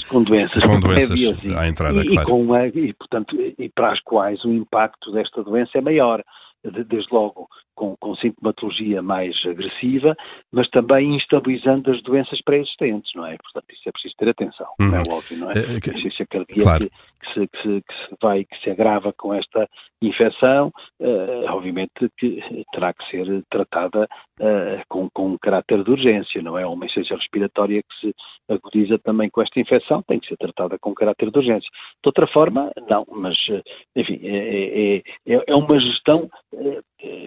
com 0.09 0.23
doenças, 0.23 0.63
com 0.63 0.81
doenças 0.81 1.21
à 1.57 1.67
entrada, 1.67 2.03
e, 2.05 2.09
claro. 2.09 2.29
E, 2.29 2.31
com, 2.31 2.57
e, 2.79 2.93
portanto, 2.95 3.37
e 3.59 3.69
para 3.69 3.93
as 3.93 4.01
quais 4.01 4.45
o 4.45 4.53
impacto 4.53 5.13
desta 5.13 5.43
doença 5.43 5.79
é 5.79 5.81
maior 5.81 6.23
desde 6.63 7.13
logo 7.13 7.49
com, 7.81 7.97
com, 7.97 8.15
sintomatologia 8.17 9.01
mais 9.01 9.35
agressiva, 9.47 10.15
mas 10.53 10.69
também 10.69 11.17
instabilizando 11.17 11.91
as 11.91 12.03
doenças 12.03 12.39
pré-existentes, 12.43 13.11
não 13.15 13.25
é? 13.25 13.39
Portanto, 13.39 13.73
isso 13.73 13.89
é 13.89 13.93
preciso 13.93 14.15
ter 14.19 14.29
atenção, 14.29 14.67
uhum. 14.79 14.95
é 14.95 15.01
óbvio, 15.11 15.39
não 15.39 15.51
é? 15.51 15.55
A 15.55 15.79
insuficiência 15.79 16.27
cardíaca 16.27 16.63
claro. 16.63 16.91
que, 16.91 17.33
se, 17.33 17.49
que, 17.49 17.63
se, 17.63 17.83
que, 17.83 17.95
se, 17.95 18.17
vai, 18.21 18.45
que 18.45 18.63
se 18.63 18.71
agrava 18.71 19.15
com 19.15 19.33
esta 19.33 19.67
infecção, 20.03 20.71
uh, 21.01 21.47
obviamente 21.49 22.11
que 22.19 22.43
terá 22.73 22.93
que 22.93 23.11
ser 23.11 23.43
tratada 23.51 24.07
uh, 24.41 24.83
com, 24.87 25.09
com 25.15 25.29
um 25.29 25.39
caráter 25.39 25.83
de 25.83 25.91
urgência, 25.91 26.43
não 26.43 26.59
é? 26.59 26.67
Uma 26.67 26.85
insuficiência 26.85 27.17
respiratória 27.17 27.83
que 27.83 28.01
se 28.01 28.15
agudiza 28.51 28.99
também 28.99 29.31
com 29.31 29.41
esta 29.41 29.59
infecção 29.59 30.03
tem 30.03 30.21
que 30.21 30.29
ser 30.29 30.37
tratada 30.37 30.79
com 30.79 30.93
caráter 30.93 31.31
de 31.31 31.39
urgência. 31.39 31.69
De 32.03 32.09
outra 32.09 32.27
forma, 32.27 32.71
não, 32.89 33.07
mas, 33.11 33.37
eh, 33.49 33.63
enfim, 33.97 34.19
é, 34.23 34.97
é, 34.97 35.03
é, 35.27 35.45
é 35.47 35.55
uma 35.55 35.79
gestão 35.79 36.29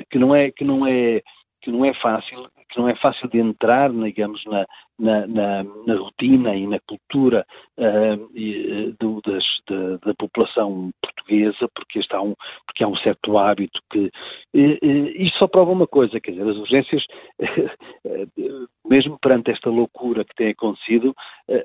que 0.10 0.20
não 0.20 0.36
é 0.36 0.43
que 0.52 0.64
não 0.64 0.86
é 0.86 1.22
que 1.62 1.72
não 1.72 1.86
é 1.86 1.94
fácil 1.94 2.50
que 2.70 2.80
não 2.80 2.90
é 2.90 2.96
fácil 2.96 3.30
de 3.30 3.40
entrar 3.40 3.92
digamos 3.92 4.44
na, 4.46 4.66
na, 5.00 5.28
na, 5.28 5.64
na 5.64 5.96
rotina 5.96 6.56
e 6.56 6.68
na 6.68 6.80
cultura 6.82 7.46
uh, 7.78 8.96
do, 9.00 9.22
das, 9.22 9.44
da, 9.70 9.98
da, 10.06 10.14
população 10.16 10.92
portuguesa 11.02 11.70
porque 11.74 12.00
está 12.00 12.22
um 12.22 12.36
porque 12.68 12.84
há 12.84 12.88
um 12.88 12.98
certo 12.98 13.38
hábito 13.38 13.80
que 13.92 14.08
uh, 14.08 14.88
isto 15.16 15.38
só 15.38 15.48
prova 15.48 15.72
uma 15.72 15.88
coisa 15.88 16.20
quer 16.20 16.32
dizer 16.32 16.50
as 16.50 16.58
urgências 16.58 17.04
mesmo 18.94 19.18
perante 19.20 19.52
esta 19.52 19.70
loucura 19.70 20.24
que 20.24 20.36
tem 20.36 20.50
acontecido 20.52 21.16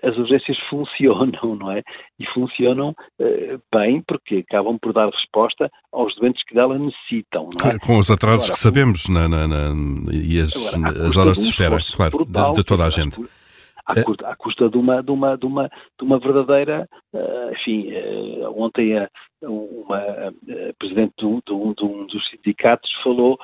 as 0.02 0.16
urgências 0.16 0.56
funcionam 0.70 1.54
não 1.54 1.70
é 1.70 1.82
e 2.18 2.26
funcionam 2.32 2.94
bem 3.72 4.02
porque 4.06 4.44
acabam 4.48 4.78
por 4.80 4.92
dar 4.92 5.10
resposta 5.10 5.70
aos 5.92 6.14
doentes 6.16 6.42
que 6.44 6.54
dela 6.54 6.78
necessitam 6.78 7.48
é? 7.64 7.78
com 7.78 7.98
os 7.98 8.10
atrasos 8.10 8.44
Agora, 8.44 8.52
que 8.54 8.58
sabemos 8.58 9.08
na, 9.08 9.28
na, 9.28 9.46
na, 9.46 9.74
e 10.12 10.40
as, 10.40 10.74
Agora, 10.74 11.06
as 11.06 11.16
horas 11.16 11.38
de 11.38 11.44
espera 11.44 11.78
claro 11.94 12.16
brutal, 12.16 12.52
de, 12.52 12.58
de 12.58 12.64
toda 12.64 12.84
a 12.84 12.90
gente 12.90 13.20
à, 13.88 14.04
custa, 14.04 14.28
à 14.28 14.36
custa 14.36 14.68
de, 14.68 14.76
uma, 14.76 15.02
de, 15.02 15.10
uma, 15.10 15.36
de, 15.36 15.46
uma, 15.46 15.68
de 15.68 16.04
uma 16.04 16.18
verdadeira, 16.18 16.86
uh, 17.14 17.52
enfim, 17.52 17.90
uh, 17.92 18.62
ontem 18.62 18.98
a, 18.98 19.08
uma 19.42 19.98
a, 19.98 20.32
presidente 20.78 21.14
de 21.18 21.24
um, 21.24 21.40
de, 21.46 21.84
um, 21.84 22.06
dos 22.06 22.28
sindicatos 22.28 22.90
falou 23.04 23.38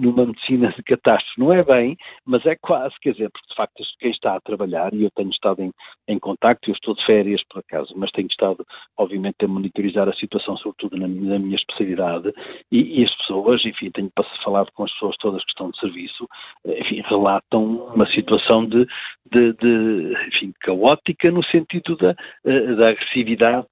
numa 0.00 0.26
medicina 0.26 0.72
de 0.76 0.82
catástrofe. 0.82 1.38
Não 1.38 1.52
é 1.52 1.62
bem, 1.62 1.96
mas 2.24 2.44
é 2.46 2.56
quase, 2.56 2.94
quer 3.00 3.12
dizer, 3.12 3.30
porque 3.30 3.48
de 3.48 3.54
facto 3.54 3.84
quem 4.00 4.10
está 4.10 4.34
a 4.34 4.40
trabalhar, 4.40 4.92
e 4.92 5.04
eu 5.04 5.10
tenho 5.12 5.30
estado 5.30 5.62
em, 5.62 5.70
em 6.08 6.18
contacto, 6.18 6.68
eu 6.68 6.74
estou 6.74 6.94
de 6.94 7.04
férias 7.06 7.42
por 7.48 7.60
acaso, 7.60 7.94
mas 7.96 8.10
tenho 8.10 8.26
estado, 8.26 8.66
obviamente, 8.98 9.44
a 9.44 9.48
monitorizar 9.48 10.08
a 10.08 10.14
situação, 10.14 10.56
sobretudo 10.56 10.96
na, 10.96 11.06
na 11.06 11.38
minha 11.38 11.56
especialidade, 11.56 12.32
e, 12.72 13.00
e, 13.00 13.04
as 13.04 13.14
pessoas, 13.18 13.64
enfim, 13.64 13.90
tenho 13.90 14.10
falado 14.42 14.70
com 14.72 14.84
as 14.84 14.92
pessoas 14.94 15.16
todas 15.18 15.44
que 15.44 15.50
estão 15.50 15.70
de 15.70 15.78
serviço, 15.78 16.28
enfim, 16.66 17.02
relatam 17.06 17.86
uma 17.94 18.06
situação 18.08 18.66
de, 18.66 18.86
de, 19.30 19.52
de 19.54 20.28
enfim, 20.28 20.52
caótica 20.60 21.30
no 21.30 21.44
sentido 21.44 21.96
da, 21.96 22.14
eh, 22.44 22.74
da 22.74 22.90
agressividade 22.90 23.66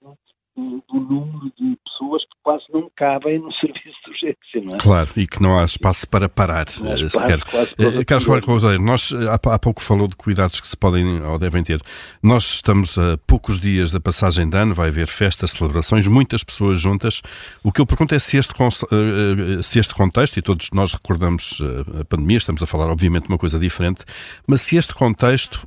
do 0.56 0.82
número 1.00 1.52
de 1.56 1.76
pessoas 1.84 2.22
que 2.24 2.36
quase 2.42 2.64
não 2.72 2.90
cabem 2.96 3.38
no 3.38 3.52
serviço 3.54 4.03
não 4.64 4.74
é? 4.74 4.78
Claro, 4.78 5.10
e 5.16 5.26
que 5.26 5.42
não 5.42 5.58
há 5.58 5.64
espaço 5.64 6.08
para 6.08 6.28
parar 6.28 6.66
espaço, 6.68 7.10
sequer. 7.10 7.38
Uh, 7.38 8.04
Carlos 8.06 8.26
Roberto 8.26 8.78
nós 8.80 9.12
há, 9.12 9.54
há, 9.54 9.58
pouco 9.58 9.82
falou 9.82 10.08
de 10.08 10.16
cuidados 10.16 10.60
que 10.60 10.68
se 10.68 10.76
podem 10.76 11.22
ou 11.22 11.38
devem 11.38 11.62
ter. 11.62 11.80
Nós 12.22 12.44
estamos 12.44 12.98
a 12.98 13.18
poucos 13.26 13.58
dias 13.58 13.90
da 13.90 14.00
passagem 14.00 14.48
de 14.48 14.56
ano, 14.56 14.74
vai 14.74 14.88
haver 14.88 15.06
festas, 15.06 15.52
celebrações, 15.52 16.06
muitas 16.06 16.44
pessoas 16.44 16.80
juntas. 16.80 17.22
O 17.62 17.72
que 17.72 17.80
eu 17.80 17.86
pergunto 17.86 18.14
é 18.14 18.18
se 18.18 18.36
este, 18.36 18.54
se 19.62 19.78
este 19.78 19.94
contexto, 19.94 20.38
e 20.38 20.42
todos 20.42 20.68
nós 20.72 20.92
recordamos 20.92 21.60
a 22.00 22.04
pandemia, 22.04 22.38
estamos 22.38 22.62
a 22.62 22.66
falar 22.66 22.90
obviamente 22.90 23.24
de 23.24 23.28
uma 23.28 23.38
coisa 23.38 23.58
diferente, 23.58 24.04
mas 24.46 24.62
se 24.62 24.76
este 24.76 24.94
contexto, 24.94 25.66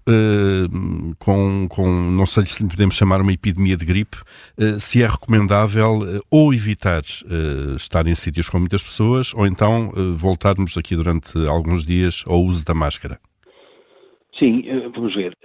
com, 1.19 1.67
com, 1.69 1.87
não 2.11 2.25
sei 2.25 2.45
se 2.45 2.63
lhe 2.63 2.69
podemos 2.69 2.95
chamar 2.95 3.21
uma 3.21 3.33
epidemia 3.33 3.77
de 3.77 3.85
gripe, 3.85 4.17
se 4.79 5.01
é 5.01 5.07
recomendável 5.07 5.99
eh, 6.03 6.19
ou 6.29 6.53
evitar 6.53 7.03
estar 7.75 8.07
em 8.07 8.15
sítios 8.15 8.36
com 8.47 8.59
muitas 8.59 8.83
pessoas 8.83 9.33
ou 9.33 9.47
então 9.47 9.89
uh, 9.89 10.15
voltarmos 10.15 10.77
aqui 10.77 10.95
durante 10.95 11.35
alguns 11.47 11.83
dias 11.83 12.23
ao 12.27 12.39
uso 12.41 12.63
da 12.63 12.73
máscara. 12.73 13.19
Sim, 14.37 14.61
vamos 14.93 15.15
ver. 15.15 15.35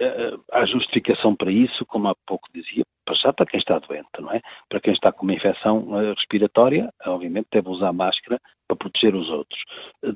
Há 0.51 0.65
justificação 0.67 1.35
para 1.35 1.51
isso, 1.51 1.83
como 1.87 2.09
há 2.09 2.13
pouco 2.27 2.47
dizia, 2.53 2.83
para 3.03 3.15
já 3.15 3.33
para 3.33 3.47
quem 3.47 3.59
está 3.59 3.79
doente, 3.79 4.07
não 4.19 4.31
é? 4.31 4.39
Para 4.69 4.79
quem 4.79 4.93
está 4.93 5.11
com 5.11 5.23
uma 5.23 5.33
infecção 5.33 5.87
respiratória, 6.15 6.93
obviamente 7.07 7.47
deve 7.51 7.69
usar 7.69 7.91
máscara 7.91 8.39
para 8.67 8.77
proteger 8.77 9.15
os 9.15 9.27
outros. 9.29 9.59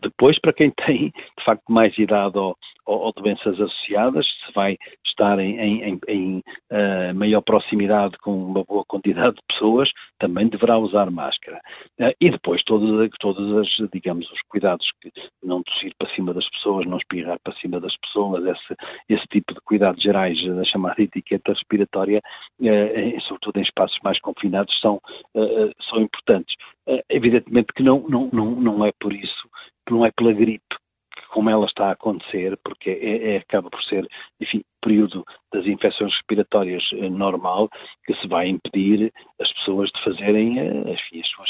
Depois, 0.02 0.40
para 0.40 0.54
quem 0.54 0.70
tem, 0.86 1.10
de 1.10 1.44
facto, 1.44 1.64
mais 1.70 1.98
idade 1.98 2.38
ou, 2.38 2.56
ou, 2.88 3.00
ou 3.02 3.14
doenças 3.14 3.60
associadas, 3.60 4.26
se 4.26 4.54
vai 4.54 4.78
estar 5.06 5.38
em, 5.40 5.60
em, 5.60 6.00
em 6.08 6.38
uh, 6.72 7.14
maior 7.14 7.42
proximidade 7.42 8.18
com 8.20 8.32
uma 8.32 8.64
boa 8.64 8.84
quantidade 8.86 9.36
de 9.36 9.42
pessoas, 9.50 9.90
também 10.18 10.48
deverá 10.48 10.78
usar 10.78 11.12
máscara. 11.12 11.60
Uh, 12.00 12.14
e 12.20 12.32
depois 12.32 12.64
todas, 12.64 13.10
todas 13.20 13.58
as, 13.58 13.90
digamos, 13.92 14.32
os 14.32 14.42
cuidados 14.48 14.88
que 15.02 15.12
não 15.44 15.62
tossir 15.64 15.94
para 16.00 16.10
cima 16.16 16.34
das 16.34 16.50
pessoas, 16.50 16.86
não 16.86 16.98
espirrar 16.98 17.38
para 17.44 17.54
cima 17.56 17.80
das 17.80 17.96
pessoas, 17.98 18.46
esse, 18.46 18.76
esse 19.10 19.28
tipo 19.28 19.54
de 19.54 19.60
cuidados 19.62 20.02
gerais 20.02 20.42
da 20.44 20.64
chamada 20.64 21.02
etiqueta 21.02 21.52
respiratória, 21.52 22.22
uh, 22.62 23.22
sobretudo 23.22 23.58
em 23.60 23.64
espaços 23.64 23.98
mais 24.04 24.20
confinados, 24.22 24.74
são, 24.80 25.02
são 25.90 26.02
importantes. 26.02 26.56
evidentemente 27.10 27.74
que 27.74 27.84
não, 27.84 28.00
não, 28.08 28.30
não, 28.32 28.52
não 28.52 28.86
é 28.86 28.92
por 29.00 29.14
isso, 29.14 29.50
não 29.90 30.06
é 30.06 30.12
pela 30.12 30.32
gripe 30.32 30.67
como 31.30 31.50
ela 31.50 31.66
está 31.66 31.88
a 31.88 31.92
acontecer, 31.92 32.58
porque 32.64 32.90
é, 32.90 33.36
é, 33.36 33.38
acaba 33.38 33.70
por 33.70 33.84
ser, 33.84 34.08
enfim, 34.40 34.64
período 34.82 35.26
das 35.52 35.66
infecções 35.66 36.14
respiratórias 36.14 36.84
eh, 36.94 37.10
normal, 37.10 37.70
que 38.06 38.14
se 38.16 38.28
vai 38.28 38.48
impedir 38.48 39.12
as 39.42 39.52
pessoas 39.54 39.90
de 39.92 40.04
fazerem 40.04 40.60
eh, 40.60 40.94
enfim, 40.94 41.22
as 41.22 41.30
suas 41.30 41.50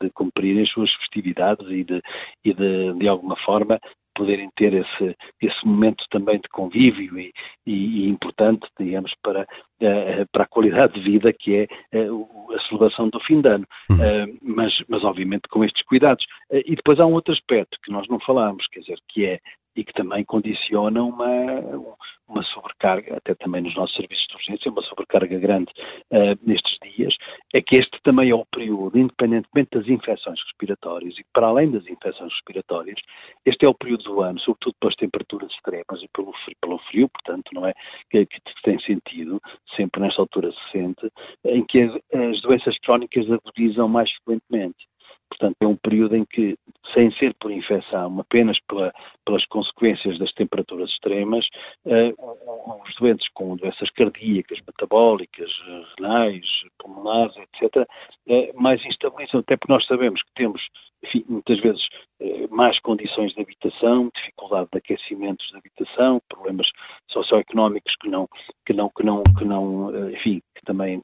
de 0.00 0.10
cumprirem 0.10 0.62
as 0.62 0.70
suas 0.70 0.92
festividades 0.94 1.66
e 1.68 1.84
de, 1.84 2.02
e 2.44 2.52
de, 2.52 2.92
de 2.94 3.08
alguma 3.08 3.36
forma 3.36 3.80
poderem 4.14 4.50
ter 4.56 4.72
esse, 4.72 5.16
esse 5.40 5.66
momento 5.66 6.04
também 6.10 6.38
de 6.38 6.48
convívio 6.48 7.18
e, 7.18 7.32
e, 7.66 7.72
e 8.04 8.08
importante, 8.08 8.66
digamos, 8.78 9.12
para, 9.22 9.42
uh, 9.42 10.26
para 10.32 10.44
a 10.44 10.48
qualidade 10.48 10.94
de 10.94 11.00
vida 11.00 11.32
que 11.32 11.68
é 11.92 12.08
uh, 12.08 12.52
a 12.54 12.60
celebração 12.68 13.08
do 13.08 13.20
fim 13.20 13.40
de 13.40 13.48
ano. 13.48 13.66
Uhum. 13.90 13.96
Uh, 13.96 14.38
mas, 14.42 14.72
mas, 14.88 15.04
obviamente, 15.04 15.48
com 15.48 15.64
estes 15.64 15.82
cuidados. 15.84 16.24
e 16.50 16.74
depois 16.76 17.00
há 17.00 17.06
um 17.06 17.14
outro 17.14 17.32
aspecto 17.32 17.78
que 17.82 17.92
nós 17.92 18.06
não 18.08 18.20
falamos, 18.20 18.66
quer 18.68 18.80
dizer, 18.80 18.98
que 19.08 19.26
é 19.26 19.40
e 19.76 19.84
que 19.84 19.92
também 19.92 20.24
condiciona 20.24 21.02
uma, 21.02 21.96
uma 22.28 22.42
sobrecarga, 22.44 23.16
até 23.16 23.34
também 23.34 23.62
nos 23.62 23.74
nossos 23.74 23.94
serviços 23.96 24.26
de 24.28 24.34
urgência, 24.34 24.70
uma 24.70 24.82
sobrecarga 24.82 25.38
grande 25.38 25.70
uh, 26.10 26.38
nestes 26.42 26.78
dias, 26.82 27.14
é 27.52 27.60
que 27.60 27.76
este 27.76 28.00
também 28.02 28.30
é 28.30 28.34
o 28.34 28.46
período, 28.46 28.98
independentemente 28.98 29.70
das 29.72 29.88
infecções 29.88 30.40
respiratórias 30.42 31.18
e 31.18 31.24
para 31.32 31.48
além 31.48 31.70
das 31.70 31.86
infecções 31.86 32.32
respiratórias, 32.32 32.98
este 33.44 33.64
é 33.64 33.68
o 33.68 33.74
período 33.74 34.04
do 34.04 34.20
ano, 34.22 34.38
sobretudo 34.40 34.74
pelas 34.80 34.96
temperaturas 34.96 35.52
extremas 35.52 36.02
e 36.02 36.08
pelo 36.08 36.32
frio, 36.44 36.56
pelo 36.60 36.78
frio 36.78 37.08
portanto, 37.08 37.50
não 37.52 37.66
é, 37.66 37.74
que, 38.10 38.26
que 38.26 38.40
tem 38.62 38.78
sentido, 38.80 39.40
sempre 39.76 40.00
nesta 40.00 40.22
altura 40.22 40.50
se 40.52 40.72
sente, 40.72 41.10
em 41.44 41.64
que 41.64 41.82
as, 41.82 41.94
as 42.12 42.40
doenças 42.42 42.78
crónicas 42.78 43.26
agudizam 43.30 43.88
mais 43.88 44.10
frequentemente. 44.12 44.86
Portanto, 45.28 45.56
é 45.60 45.66
um 45.66 45.76
período 45.76 46.16
em 46.16 46.24
que, 46.24 46.56
sem 46.92 47.10
ser 47.12 47.34
por 47.40 47.50
infecção, 47.50 48.20
apenas 48.20 48.58
pela, 48.68 48.92
pelas 49.24 49.44
consequências 49.46 50.18
das 50.18 50.32
temperaturas 50.32 50.90
extremas, 50.90 51.46
uh, 51.86 52.82
os 52.86 52.94
doentes 52.96 53.28
com 53.34 53.56
doenças 53.56 53.90
cardíacas, 53.90 54.58
metabólicas, 54.66 55.50
renais, 55.96 56.44
pulmonares, 56.78 57.34
etc., 57.36 57.86
eh, 58.28 58.52
mais 58.54 58.84
instabilizam, 58.84 59.40
até 59.40 59.56
porque 59.56 59.72
nós 59.72 59.86
sabemos 59.86 60.22
que 60.22 60.30
temos, 60.34 60.62
enfim, 61.02 61.24
muitas 61.28 61.58
vezes, 61.60 61.82
uh, 62.20 62.54
mais 62.54 62.78
condições 62.80 63.32
de 63.34 63.40
habitação, 63.40 64.10
dificuldade 64.14 64.68
de 64.72 64.78
aquecimentos 64.78 65.46
de 65.48 65.56
habitação, 65.56 66.20
problemas 66.28 66.68
socioeconómicos 67.10 67.94
que 68.00 68.08
não, 68.08 68.28
que 68.64 68.72
não, 68.72 68.88
que 68.90 69.04
não, 69.04 69.22
que 69.22 69.44
não 69.44 70.10
enfim, 70.10 70.40
também 70.64 71.00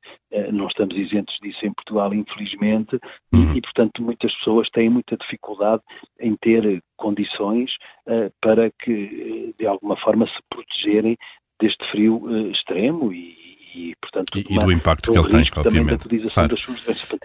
não 0.53 0.66
estamos 0.66 0.96
isentos 0.96 1.35
disso 1.42 1.64
em 1.64 1.73
Portugal, 1.73 2.12
infelizmente, 2.14 2.99
e, 3.33 3.37
uhum. 3.37 3.57
e 3.57 3.61
portanto, 3.61 4.03
muitas 4.03 4.35
pessoas 4.37 4.68
têm 4.70 4.90
muita 4.90 5.16
dificuldade 5.16 5.83
em 6.18 6.37
ter 6.37 6.83
condições 6.96 7.70
uh, 8.07 8.31
para 8.40 8.70
que, 8.70 9.55
de 9.59 9.66
alguma 9.66 9.96
forma, 9.96 10.27
se 10.27 10.38
protegerem 10.49 11.16
deste 11.61 11.85
frio 11.90 12.16
uh, 12.25 12.51
extremo 12.51 13.12
e, 13.12 13.39
e, 13.74 13.94
portanto, 14.00 14.38
e, 14.38 14.54
e 14.54 14.59
do 14.59 14.72
impacto 14.72 15.12
que 15.12 15.18
ele 15.18 15.28
tem, 15.28 15.46
obviamente. 15.56 16.09
Claro. 16.33 16.56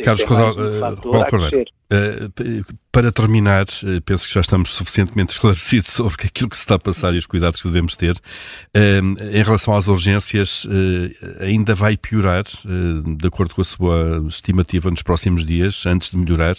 Carlos 0.03 0.23
Cordeiro, 0.23 1.65
uh, 1.91 2.75
para 2.91 3.11
terminar, 3.11 3.65
penso 4.05 4.27
que 4.27 4.33
já 4.33 4.41
estamos 4.41 4.73
suficientemente 4.73 5.31
esclarecidos 5.33 5.91
sobre 5.91 6.27
aquilo 6.27 6.49
que 6.49 6.57
se 6.57 6.63
está 6.63 6.75
a 6.75 6.79
passar 6.79 7.13
e 7.13 7.17
os 7.17 7.25
cuidados 7.25 7.61
que 7.61 7.67
devemos 7.67 7.95
ter. 7.95 8.15
Em 8.73 9.43
relação 9.43 9.75
às 9.75 9.87
urgências, 9.87 10.67
ainda 11.39 11.75
vai 11.75 11.97
piorar, 11.97 12.43
de 12.43 13.27
acordo 13.27 13.55
com 13.55 13.61
a 13.61 13.65
sua 13.65 14.23
estimativa, 14.27 14.89
nos 14.89 15.01
próximos 15.01 15.45
dias, 15.45 15.85
antes 15.85 16.11
de 16.11 16.17
melhorar? 16.17 16.55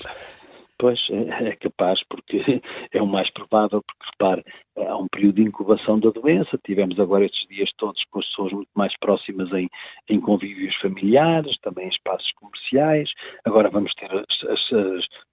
Pois, 0.79 0.99
é, 1.11 1.49
é 1.49 1.57
capaz, 1.57 1.99
porque 2.09 2.39
é 2.93 3.03
o 3.03 3.07
mais 3.07 3.31
provável, 3.33 3.83
porque 3.83 4.11
repare, 4.13 4.45
há 4.77 4.97
um 4.97 5.07
período 5.09 5.37
de 5.37 5.43
incubação 5.43 5.99
da 5.99 6.11
doença, 6.11 6.59
tivemos 6.65 6.99
agora 7.01 7.25
estes 7.25 7.49
dias 7.49 7.71
todos 7.77 8.03
com 8.11 8.19
as 8.19 8.27
pessoas 8.27 8.53
muito 8.53 8.71
mais 8.75 8.97
próximas 8.99 9.51
em, 9.53 9.69
em 10.09 10.21
convívios 10.21 10.75
familiares, 10.77 11.59
também 11.61 11.87
em 11.87 11.91
espaços 11.91 12.31
comerciais, 12.33 13.11
agora 13.45 13.71
vamos 13.71 13.95
ter 13.95 14.11
as, 14.13 14.51
as, 14.51 14.71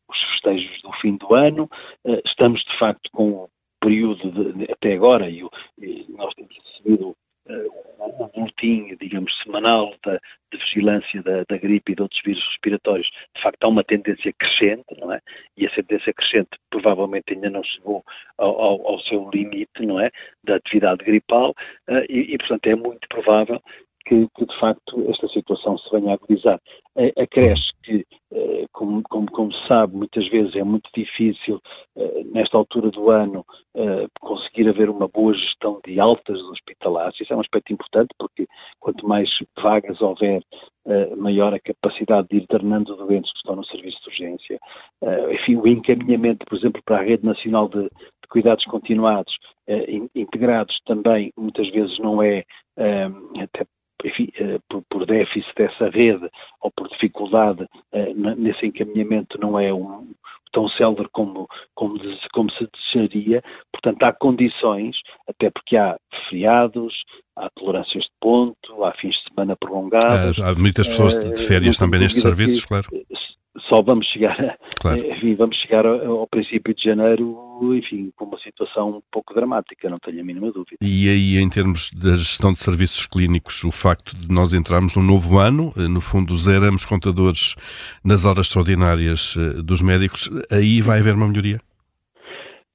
os 0.10 0.21
festejos 0.32 0.82
do 0.82 0.91
fim 0.93 1.17
do 1.17 1.34
ano, 1.34 1.69
eh, 2.06 2.21
estamos 2.25 2.63
de 2.63 2.77
facto 2.77 3.10
com 3.12 3.32
o 3.32 3.49
período 3.82 4.32
de, 4.32 4.71
até 4.71 4.93
agora, 4.93 5.29
e, 5.29 5.41
e 5.82 6.06
nós 6.10 6.34
temos 6.36 6.56
recebido 6.56 7.15
o 7.99 8.29
boletim, 8.34 8.95
digamos, 8.99 9.32
semanal 9.43 9.93
da, 10.06 10.19
de 10.51 10.58
vigilância 10.58 11.21
da, 11.23 11.43
da, 11.49 11.58
gripe 11.58 11.91
e 11.91 11.95
de 11.95 12.01
outros 12.01 12.21
vírus 12.23 12.43
respiratórios, 12.51 13.08
de 13.36 13.41
facto 13.41 13.63
há 13.63 13.67
uma 13.67 13.84
tendência 13.84 14.32
crescente, 14.34 14.86
não 14.97 15.12
é? 15.12 15.19
E 15.58 15.65
essa 15.65 15.84
tendência 15.84 16.13
crescente 16.13 16.49
provavelmente 16.83 17.33
ainda 17.33 17.49
não 17.49 17.63
chegou 17.63 18.03
ao, 18.37 18.61
ao, 18.61 18.87
ao 18.87 18.99
seu 19.01 19.29
limite, 19.31 19.85
não 19.85 19.99
é? 19.99 20.11
Da 20.43 20.55
atividade 20.55 21.03
gripal 21.03 21.51
uh, 21.89 22.05
e, 22.09 22.33
e, 22.33 22.37
portanto, 22.37 22.67
é 22.67 22.75
muito 22.75 23.07
provável 23.07 23.61
que, 24.05 24.27
que, 24.35 24.45
de 24.45 24.59
facto 24.59 25.09
esta 25.09 25.27
situação 25.29 25.77
se 25.77 25.89
venha 25.91 26.11
a 26.11 26.13
agudizar. 26.15 26.59
Acresce 27.17 27.71
que, 27.83 28.05
eh, 28.31 28.65
como, 28.71 29.01
como, 29.03 29.29
como, 29.31 29.53
se 29.53 29.67
sabe, 29.67 29.95
muitas 29.95 30.27
vezes 30.29 30.55
é 30.55 30.63
muito 30.63 30.89
difícil, 30.95 31.59
eh, 31.97 32.23
nesta 32.31 32.57
altura 32.57 32.91
do 32.91 33.09
ano, 33.09 33.45
eh, 33.75 34.07
conseguir 34.19 34.69
haver 34.69 34.89
uma 34.89 35.07
boa 35.07 35.33
gestão 35.33 35.79
de 35.85 35.99
altas 35.99 36.39
hospitalares. 36.39 37.19
Isso 37.19 37.33
é 37.33 37.35
um 37.35 37.41
aspecto 37.41 37.73
importante, 37.73 38.09
porque 38.17 38.47
quanto 38.79 39.07
mais 39.07 39.29
vagas 39.61 40.01
houver, 40.01 40.41
maior 41.15 41.53
a 41.53 41.59
capacidade 41.61 42.27
de 42.27 42.35
ir 42.35 42.43
internando 42.43 42.97
doentes 42.97 43.31
que 43.31 43.37
estão 43.37 43.55
no 43.55 43.65
serviço 43.65 43.97
de 44.01 44.09
urgência. 44.09 44.59
Enfim, 45.31 45.55
o 45.57 45.67
encaminhamento, 45.67 46.45
por 46.45 46.57
exemplo, 46.57 46.81
para 46.85 46.97
a 46.97 47.03
Rede 47.03 47.25
Nacional 47.25 47.67
de, 47.67 47.83
de 47.83 48.27
Cuidados 48.29 48.63
Continuados, 48.65 49.33
integrados 50.15 50.79
também, 50.85 51.31
muitas 51.37 51.69
vezes 51.71 51.97
não 51.99 52.21
é 52.21 52.43
até 53.41 53.65
enfim, 54.05 54.27
por, 54.69 54.83
por, 54.89 55.05
déficit 55.05 55.53
dessa 55.55 55.89
rede 55.89 56.29
ou 56.61 56.69
por 56.75 56.89
dificuldade 56.89 57.65
nesse 58.37 58.65
encaminhamento 58.65 59.39
não 59.39 59.57
é 59.57 59.73
um, 59.73 60.09
tão 60.51 60.69
célere 60.69 61.07
como, 61.11 61.47
como, 61.73 61.97
como 62.31 62.51
se 62.51 62.67
desejaria. 62.93 63.41
Portanto, 63.71 64.03
há 64.03 64.13
condições, 64.13 64.95
até 65.27 65.49
porque 65.49 65.75
há 65.75 65.97
feriados, 66.29 66.93
há 67.35 67.49
tolerâncias 67.55 68.03
de 68.03 68.11
ponto, 68.21 68.83
há 68.83 68.93
fins 68.93 69.15
de 69.15 69.29
semana 69.29 69.55
prolongados. 69.55 70.39
Há, 70.39 70.49
há 70.49 70.55
muitas 70.55 70.87
pessoas 70.87 71.19
de 71.19 71.47
férias 71.47 71.77
também 71.77 71.99
nestes 71.99 72.21
serviços, 72.21 72.63
claro 72.65 72.87
só 73.73 73.81
vamos 73.81 74.05
chegar, 74.05 74.55
claro. 74.79 74.99
enfim, 75.12 75.33
vamos 75.33 75.57
chegar 75.57 75.83
ao, 75.83 76.27
princípio 76.27 76.75
de 76.75 76.83
janeiro, 76.83 77.36
enfim, 77.75 78.12
com 78.15 78.25
uma 78.25 78.38
situação 78.38 78.97
um 78.97 79.01
pouco 79.12 79.33
dramática, 79.33 79.89
não 79.89 79.97
tenho 79.97 80.21
a 80.21 80.23
mínima 80.23 80.51
dúvida. 80.51 80.77
E 80.79 81.09
aí, 81.09 81.38
em 81.38 81.49
termos 81.49 81.89
da 81.89 82.15
gestão 82.15 82.53
de 82.53 82.59
serviços 82.59 83.07
clínicos, 83.07 83.63
o 83.63 83.71
facto 83.71 84.15
de 84.15 84.31
nós 84.31 84.53
entrarmos 84.53 84.95
num 84.95 85.01
novo 85.01 85.39
ano, 85.39 85.73
eh, 85.75 85.88
no 85.88 85.99
fundo 85.99 86.38
zeramos 86.38 86.86
contadores 86.86 87.55
nas 88.03 88.25
horas 88.25 88.45
extraordinárias 88.45 89.36
eh, 89.38 89.62
dos 89.63 89.81
médicos, 89.81 90.29
aí 90.51 90.79
vai 90.79 90.99
haver 90.99 91.15
uma 91.15 91.27
melhoria? 91.27 91.59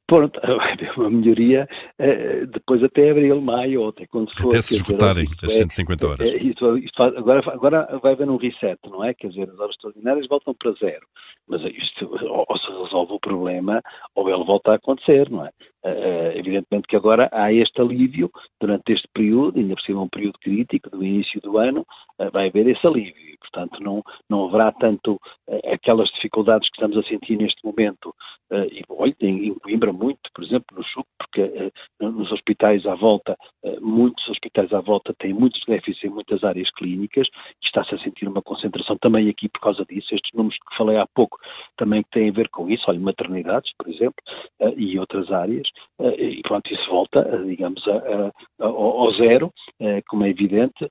Pronto, 0.08 0.40
vai 0.42 0.72
haver 0.72 0.92
uma 0.96 1.10
melhoria 1.10 1.68
uh, 2.00 2.46
depois 2.46 2.82
até 2.82 3.10
abril, 3.10 3.40
maio, 3.40 3.82
ou 3.82 3.88
até 3.90 4.06
quando 4.06 4.34
for. 4.36 4.48
Até 4.48 4.62
se 4.62 4.76
esgotarem 4.76 5.26
as 5.42 5.52
150 5.52 6.04
é, 6.04 6.08
horas. 6.08 6.34
É, 6.34 6.36
isto, 6.38 6.78
isto, 6.78 7.02
agora, 7.02 7.42
agora 7.52 7.98
vai 8.02 8.14
haver 8.14 8.28
um 8.28 8.38
reset, 8.38 8.78
não 8.88 9.04
é? 9.04 9.12
Quer 9.12 9.28
dizer, 9.28 9.50
as 9.50 9.58
horas 9.60 9.74
extraordinárias 9.74 10.26
voltam 10.26 10.54
para 10.54 10.72
zero. 10.72 11.06
Mas 11.46 11.62
isto, 11.62 12.10
ou, 12.24 12.44
ou 12.48 12.58
se 12.58 12.66
resolve 12.84 13.12
o 13.12 13.20
problema, 13.20 13.82
ou 14.14 14.28
ele 14.30 14.44
volta 14.44 14.72
a 14.72 14.76
acontecer, 14.76 15.30
não 15.30 15.44
é? 15.44 15.50
Uh, 15.84 16.34
evidentemente 16.34 16.88
que 16.88 16.96
agora 16.96 17.28
há 17.30 17.52
este 17.52 17.80
alívio 17.80 18.32
durante 18.60 18.92
este 18.92 19.06
período, 19.14 19.60
ainda 19.60 19.76
por 19.76 19.82
cima 19.82 20.02
um 20.02 20.08
período 20.08 20.36
crítico 20.40 20.90
do 20.90 21.04
início 21.04 21.40
do 21.40 21.56
ano, 21.56 21.86
uh, 22.18 22.30
vai 22.32 22.48
haver 22.48 22.66
esse 22.66 22.84
alívio 22.84 23.14
e, 23.16 23.36
portanto, 23.38 23.80
não, 23.80 24.02
não 24.28 24.48
haverá 24.48 24.72
tanto 24.72 25.12
uh, 25.14 25.72
aquelas 25.72 26.08
dificuldades 26.10 26.68
que 26.68 26.74
estamos 26.74 26.96
a 26.96 27.08
sentir 27.08 27.36
neste 27.36 27.64
momento. 27.64 28.12
e, 28.50 28.82
olha, 28.88 29.14
em, 29.20 29.48
em 29.48 29.54
Coimbra 29.54 29.92
muito, 29.92 30.28
por 30.34 30.42
exemplo, 30.42 30.76
no 30.76 30.82
Chuco, 30.82 31.08
porque 31.18 31.70
nos 32.00 32.32
hospitais 32.32 32.84
à 32.86 32.94
volta, 32.94 33.36
muitos 33.80 34.26
hospitais 34.28 34.72
à 34.72 34.80
volta 34.80 35.14
têm 35.18 35.34
muitos 35.34 35.62
déficits 35.66 36.02
em 36.02 36.08
muitas 36.08 36.42
áreas 36.42 36.70
clínicas 36.70 37.28
e 37.62 37.66
está-se 37.66 37.94
a 37.94 37.98
sentir 37.98 38.26
uma 38.26 38.40
concentração 38.42 38.96
também 38.96 39.28
aqui 39.28 39.48
por 39.48 39.60
causa 39.60 39.84
disso. 39.84 40.14
Estes 40.14 40.32
números 40.32 40.56
que 40.58 40.76
falei 40.76 40.96
há 40.96 41.06
pouco 41.06 41.38
também 41.78 42.04
têm 42.12 42.28
a 42.28 42.32
ver 42.32 42.48
com 42.50 42.68
isso, 42.68 42.84
olha, 42.88 43.00
maternidades, 43.00 43.72
por 43.78 43.88
exemplo, 43.88 44.22
e 44.76 44.98
outras 44.98 45.30
áreas. 45.32 45.66
Eh, 46.00 46.24
e 46.24 46.42
pronto, 46.42 46.72
isso 46.72 46.90
volta, 46.90 47.20
eh, 47.20 47.44
digamos, 47.44 47.82
a, 47.88 48.32
a, 48.60 48.66
ao 48.66 49.10
zero, 49.12 49.50
eh, 49.80 50.02
como 50.08 50.24
é 50.24 50.30
evidente, 50.30 50.90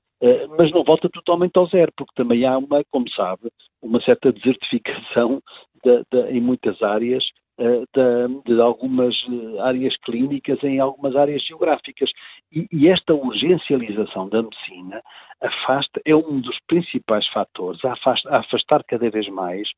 mas 0.58 0.72
não 0.72 0.82
volta 0.82 1.08
totalmente 1.08 1.56
ao 1.56 1.68
zero, 1.68 1.92
porque 1.96 2.12
também 2.16 2.44
há 2.44 2.58
uma, 2.58 2.82
como 2.90 3.08
sabe, 3.10 3.50
uma 3.80 4.00
certa 4.00 4.32
desertificação 4.32 5.40
de, 5.84 6.02
de, 6.10 6.30
em 6.32 6.40
muitas 6.40 6.82
áreas 6.82 7.24
de, 7.58 8.54
de, 8.54 8.60
algumas 8.60 9.14
áreas 9.60 9.96
clínicas 10.04 10.62
em 10.62 10.78
algumas 10.78 11.16
áreas 11.16 11.42
geográficas. 11.44 12.10
E, 12.52 12.66
e, 12.70 12.88
esta 12.88 13.14
urgencialização 13.14 14.28
da 14.28 14.42
medicina 14.42 15.02
afasta, 15.40 16.00
é 16.04 16.14
um 16.14 16.40
dos 16.40 16.56
principais 16.66 17.26
fatores 17.28 17.84
a 17.84 17.92
afastar, 17.92 18.32
a 18.32 18.38
afastar 18.38 18.84
cada 18.84 19.10
vez 19.10 19.28
mais 19.28 19.68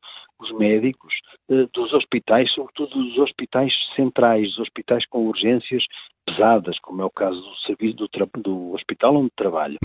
os 0.40 0.52
médicos 0.52 1.12
eh, 1.50 1.66
dos 1.74 1.92
hospitais, 1.92 2.50
sobretudo 2.52 2.94
dos 2.94 3.18
hospitais 3.18 3.72
centrais, 3.94 4.48
dos 4.48 4.60
hospitais 4.60 5.06
com 5.06 5.26
urgências 5.26 5.84
pesadas, 6.24 6.78
como 6.80 7.02
é 7.02 7.04
o 7.04 7.10
caso 7.10 7.40
do 7.40 7.56
serviço 7.66 7.96
do, 7.96 8.08
do 8.42 8.74
hospital 8.74 9.16
onde 9.16 9.30
trabalho. 9.36 9.78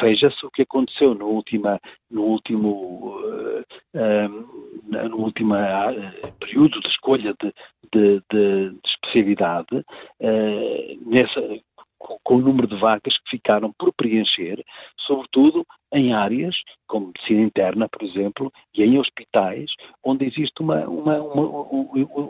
Veja-se 0.00 0.44
o 0.44 0.50
que 0.50 0.62
aconteceu 0.62 1.14
no, 1.14 1.26
última, 1.26 1.78
no 2.10 2.22
último, 2.22 3.18
no 5.16 5.24
último 5.24 5.54
período 6.40 6.80
de 6.80 6.88
escolha 6.88 7.34
de, 7.42 7.52
de, 7.92 8.22
de, 8.30 8.70
de 8.70 8.80
especialidade, 8.84 9.84
nessa, 11.06 11.40
com 11.98 12.36
o 12.36 12.40
número 12.40 12.66
de 12.66 12.76
vagas 12.76 13.16
que 13.18 13.30
ficaram 13.30 13.72
por 13.78 13.92
preencher, 13.94 14.62
sobretudo 15.00 15.66
em 15.92 16.12
áreas 16.12 16.54
como 16.86 17.06
medicina 17.06 17.42
interna, 17.42 17.88
por 17.88 18.02
exemplo, 18.02 18.52
e 18.74 18.82
em 18.82 18.98
hospitais 18.98 19.70
onde 20.04 20.26
existe 20.26 20.60
uma, 20.60 20.84
uma, 20.86 21.20
uma 21.20 21.46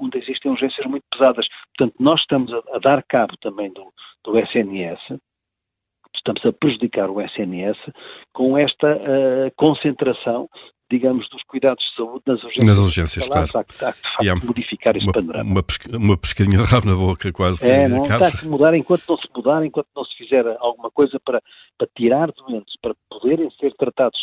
onde 0.01 0.19
existem 0.19 0.51
urgências 0.51 0.87
muito 0.87 1.05
pesadas. 1.11 1.47
Portanto, 1.77 1.97
nós 1.99 2.21
estamos 2.21 2.53
a, 2.53 2.63
a 2.75 2.79
dar 2.79 3.03
cabo 3.03 3.37
também 3.41 3.73
do, 3.73 3.93
do 4.25 4.39
SNS, 4.39 5.01
estamos 6.15 6.45
a 6.45 6.53
prejudicar 6.53 7.11
o 7.11 7.21
SNS 7.21 7.79
com 8.33 8.57
esta 8.57 8.97
uh, 8.97 9.53
concentração 9.57 10.49
digamos, 10.91 11.29
dos 11.31 11.43
cuidados 11.45 11.85
de 11.85 11.97
saúde 11.97 12.23
nas 12.27 12.43
urgências. 12.43 12.67
Nas 12.67 12.79
urgências, 12.79 13.29
claro. 13.29 13.51
Há, 13.55 13.59
há, 13.59 13.61
há 13.61 13.65
de 13.65 13.75
facto 13.75 14.01
há 14.21 14.47
modificar 14.47 14.97
este 14.97 15.07
uma, 15.07 15.13
panorama. 15.13 15.51
Uma, 15.51 15.63
pesca, 15.63 15.97
uma 15.97 16.17
pescadinha 16.17 16.63
de 16.63 16.71
rabo 16.71 16.87
na 16.87 16.95
boca, 16.95 17.33
quase. 17.33 17.69
É, 17.69 17.89
não 17.89 18.03
está 18.03 18.17
a 18.17 18.49
mudar 18.49 18.75
enquanto 18.75 19.03
não 19.09 19.17
se 19.17 19.29
mudar, 19.35 19.65
enquanto 19.65 19.89
não 19.97 20.05
se 20.05 20.17
fizer 20.17 20.47
alguma 20.61 20.91
coisa 20.91 21.19
para, 21.21 21.43
para 21.79 21.89
tirar 21.97 22.31
doentes, 22.33 22.75
para 22.81 22.95
poderem 23.11 23.51
ser 23.59 23.75
tratados 23.75 24.19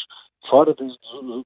fora 0.49 0.73
de, 0.73 0.85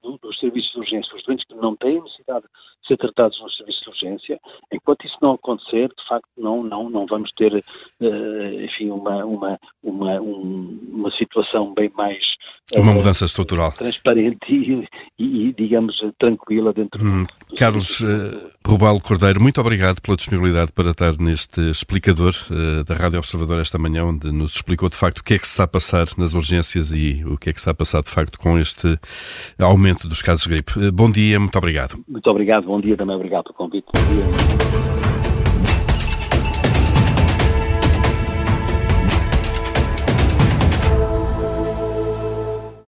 do, 0.02 0.18
dos 0.20 0.38
serviços 0.38 0.72
de 0.72 0.78
urgência, 0.78 1.16
os 1.16 1.24
doentes 1.24 1.46
que 1.46 1.54
não 1.54 1.76
têm 1.76 2.00
necessidade 2.00 2.44
de 2.46 2.88
ser 2.88 2.96
tratados 2.96 3.40
nos 3.40 3.56
serviços 3.56 3.82
de 3.82 3.88
urgência, 3.90 4.40
enquanto 4.72 5.06
isso 5.06 5.16
não 5.22 5.32
acontecer, 5.32 5.88
de 5.88 6.08
facto, 6.08 6.28
não, 6.36 6.62
não, 6.62 6.90
não 6.90 7.06
vamos 7.06 7.30
ter, 7.32 7.64
enfim, 8.00 8.90
uma, 8.90 9.24
uma, 9.24 9.58
uma, 9.82 10.20
um, 10.20 10.78
uma 10.92 11.10
situação 11.12 11.74
bem 11.74 11.90
mais... 11.96 12.18
Uh, 12.74 12.80
uma 12.80 12.92
mudança 12.92 13.24
estrutural. 13.24 13.72
Transparente 13.72 14.38
e, 14.48 14.84
e, 15.18 15.52
digamos, 15.52 15.96
tranquila 16.18 16.72
dentro 16.72 17.02
hum, 17.04 17.24
do... 17.48 17.56
Carlos 17.56 18.00
uh, 18.00 18.52
Rubal 18.66 19.00
Cordeiro, 19.00 19.40
muito 19.40 19.60
obrigado 19.60 20.00
pela 20.00 20.16
disponibilidade 20.16 20.72
para 20.72 20.90
estar 20.90 21.16
neste 21.18 21.60
explicador 21.70 22.34
uh, 22.50 22.84
da 22.84 22.94
Rádio 22.94 23.18
Observador 23.18 23.58
esta 23.60 23.78
manhã, 23.78 24.04
onde 24.04 24.30
nos 24.30 24.54
explicou, 24.54 24.88
de 24.88 24.96
facto, 24.96 25.18
o 25.18 25.24
que 25.24 25.34
é 25.34 25.38
que 25.38 25.46
se 25.46 25.52
está 25.52 25.64
a 25.64 25.68
passar 25.68 26.06
nas 26.16 26.34
urgências 26.34 26.92
e 26.92 27.24
o 27.24 27.36
que 27.36 27.50
é 27.50 27.52
que 27.52 27.58
se 27.58 27.62
está 27.62 27.72
a 27.72 27.74
passar, 27.74 28.02
de 28.02 28.10
facto, 28.10 28.38
com 28.38 28.58
este 28.58 28.98
aumento 29.58 30.06
dos 30.06 30.22
casos 30.22 30.44
de 30.44 30.50
gripe. 30.50 30.90
Bom 30.92 31.10
dia, 31.10 31.40
muito 31.40 31.56
obrigado. 31.56 31.98
Muito 32.06 32.30
obrigado, 32.30 32.66
bom 32.66 32.80
dia 32.80 32.96
também, 32.96 33.16
obrigado 33.16 33.44
pelo 33.44 33.54
convite. 33.54 33.86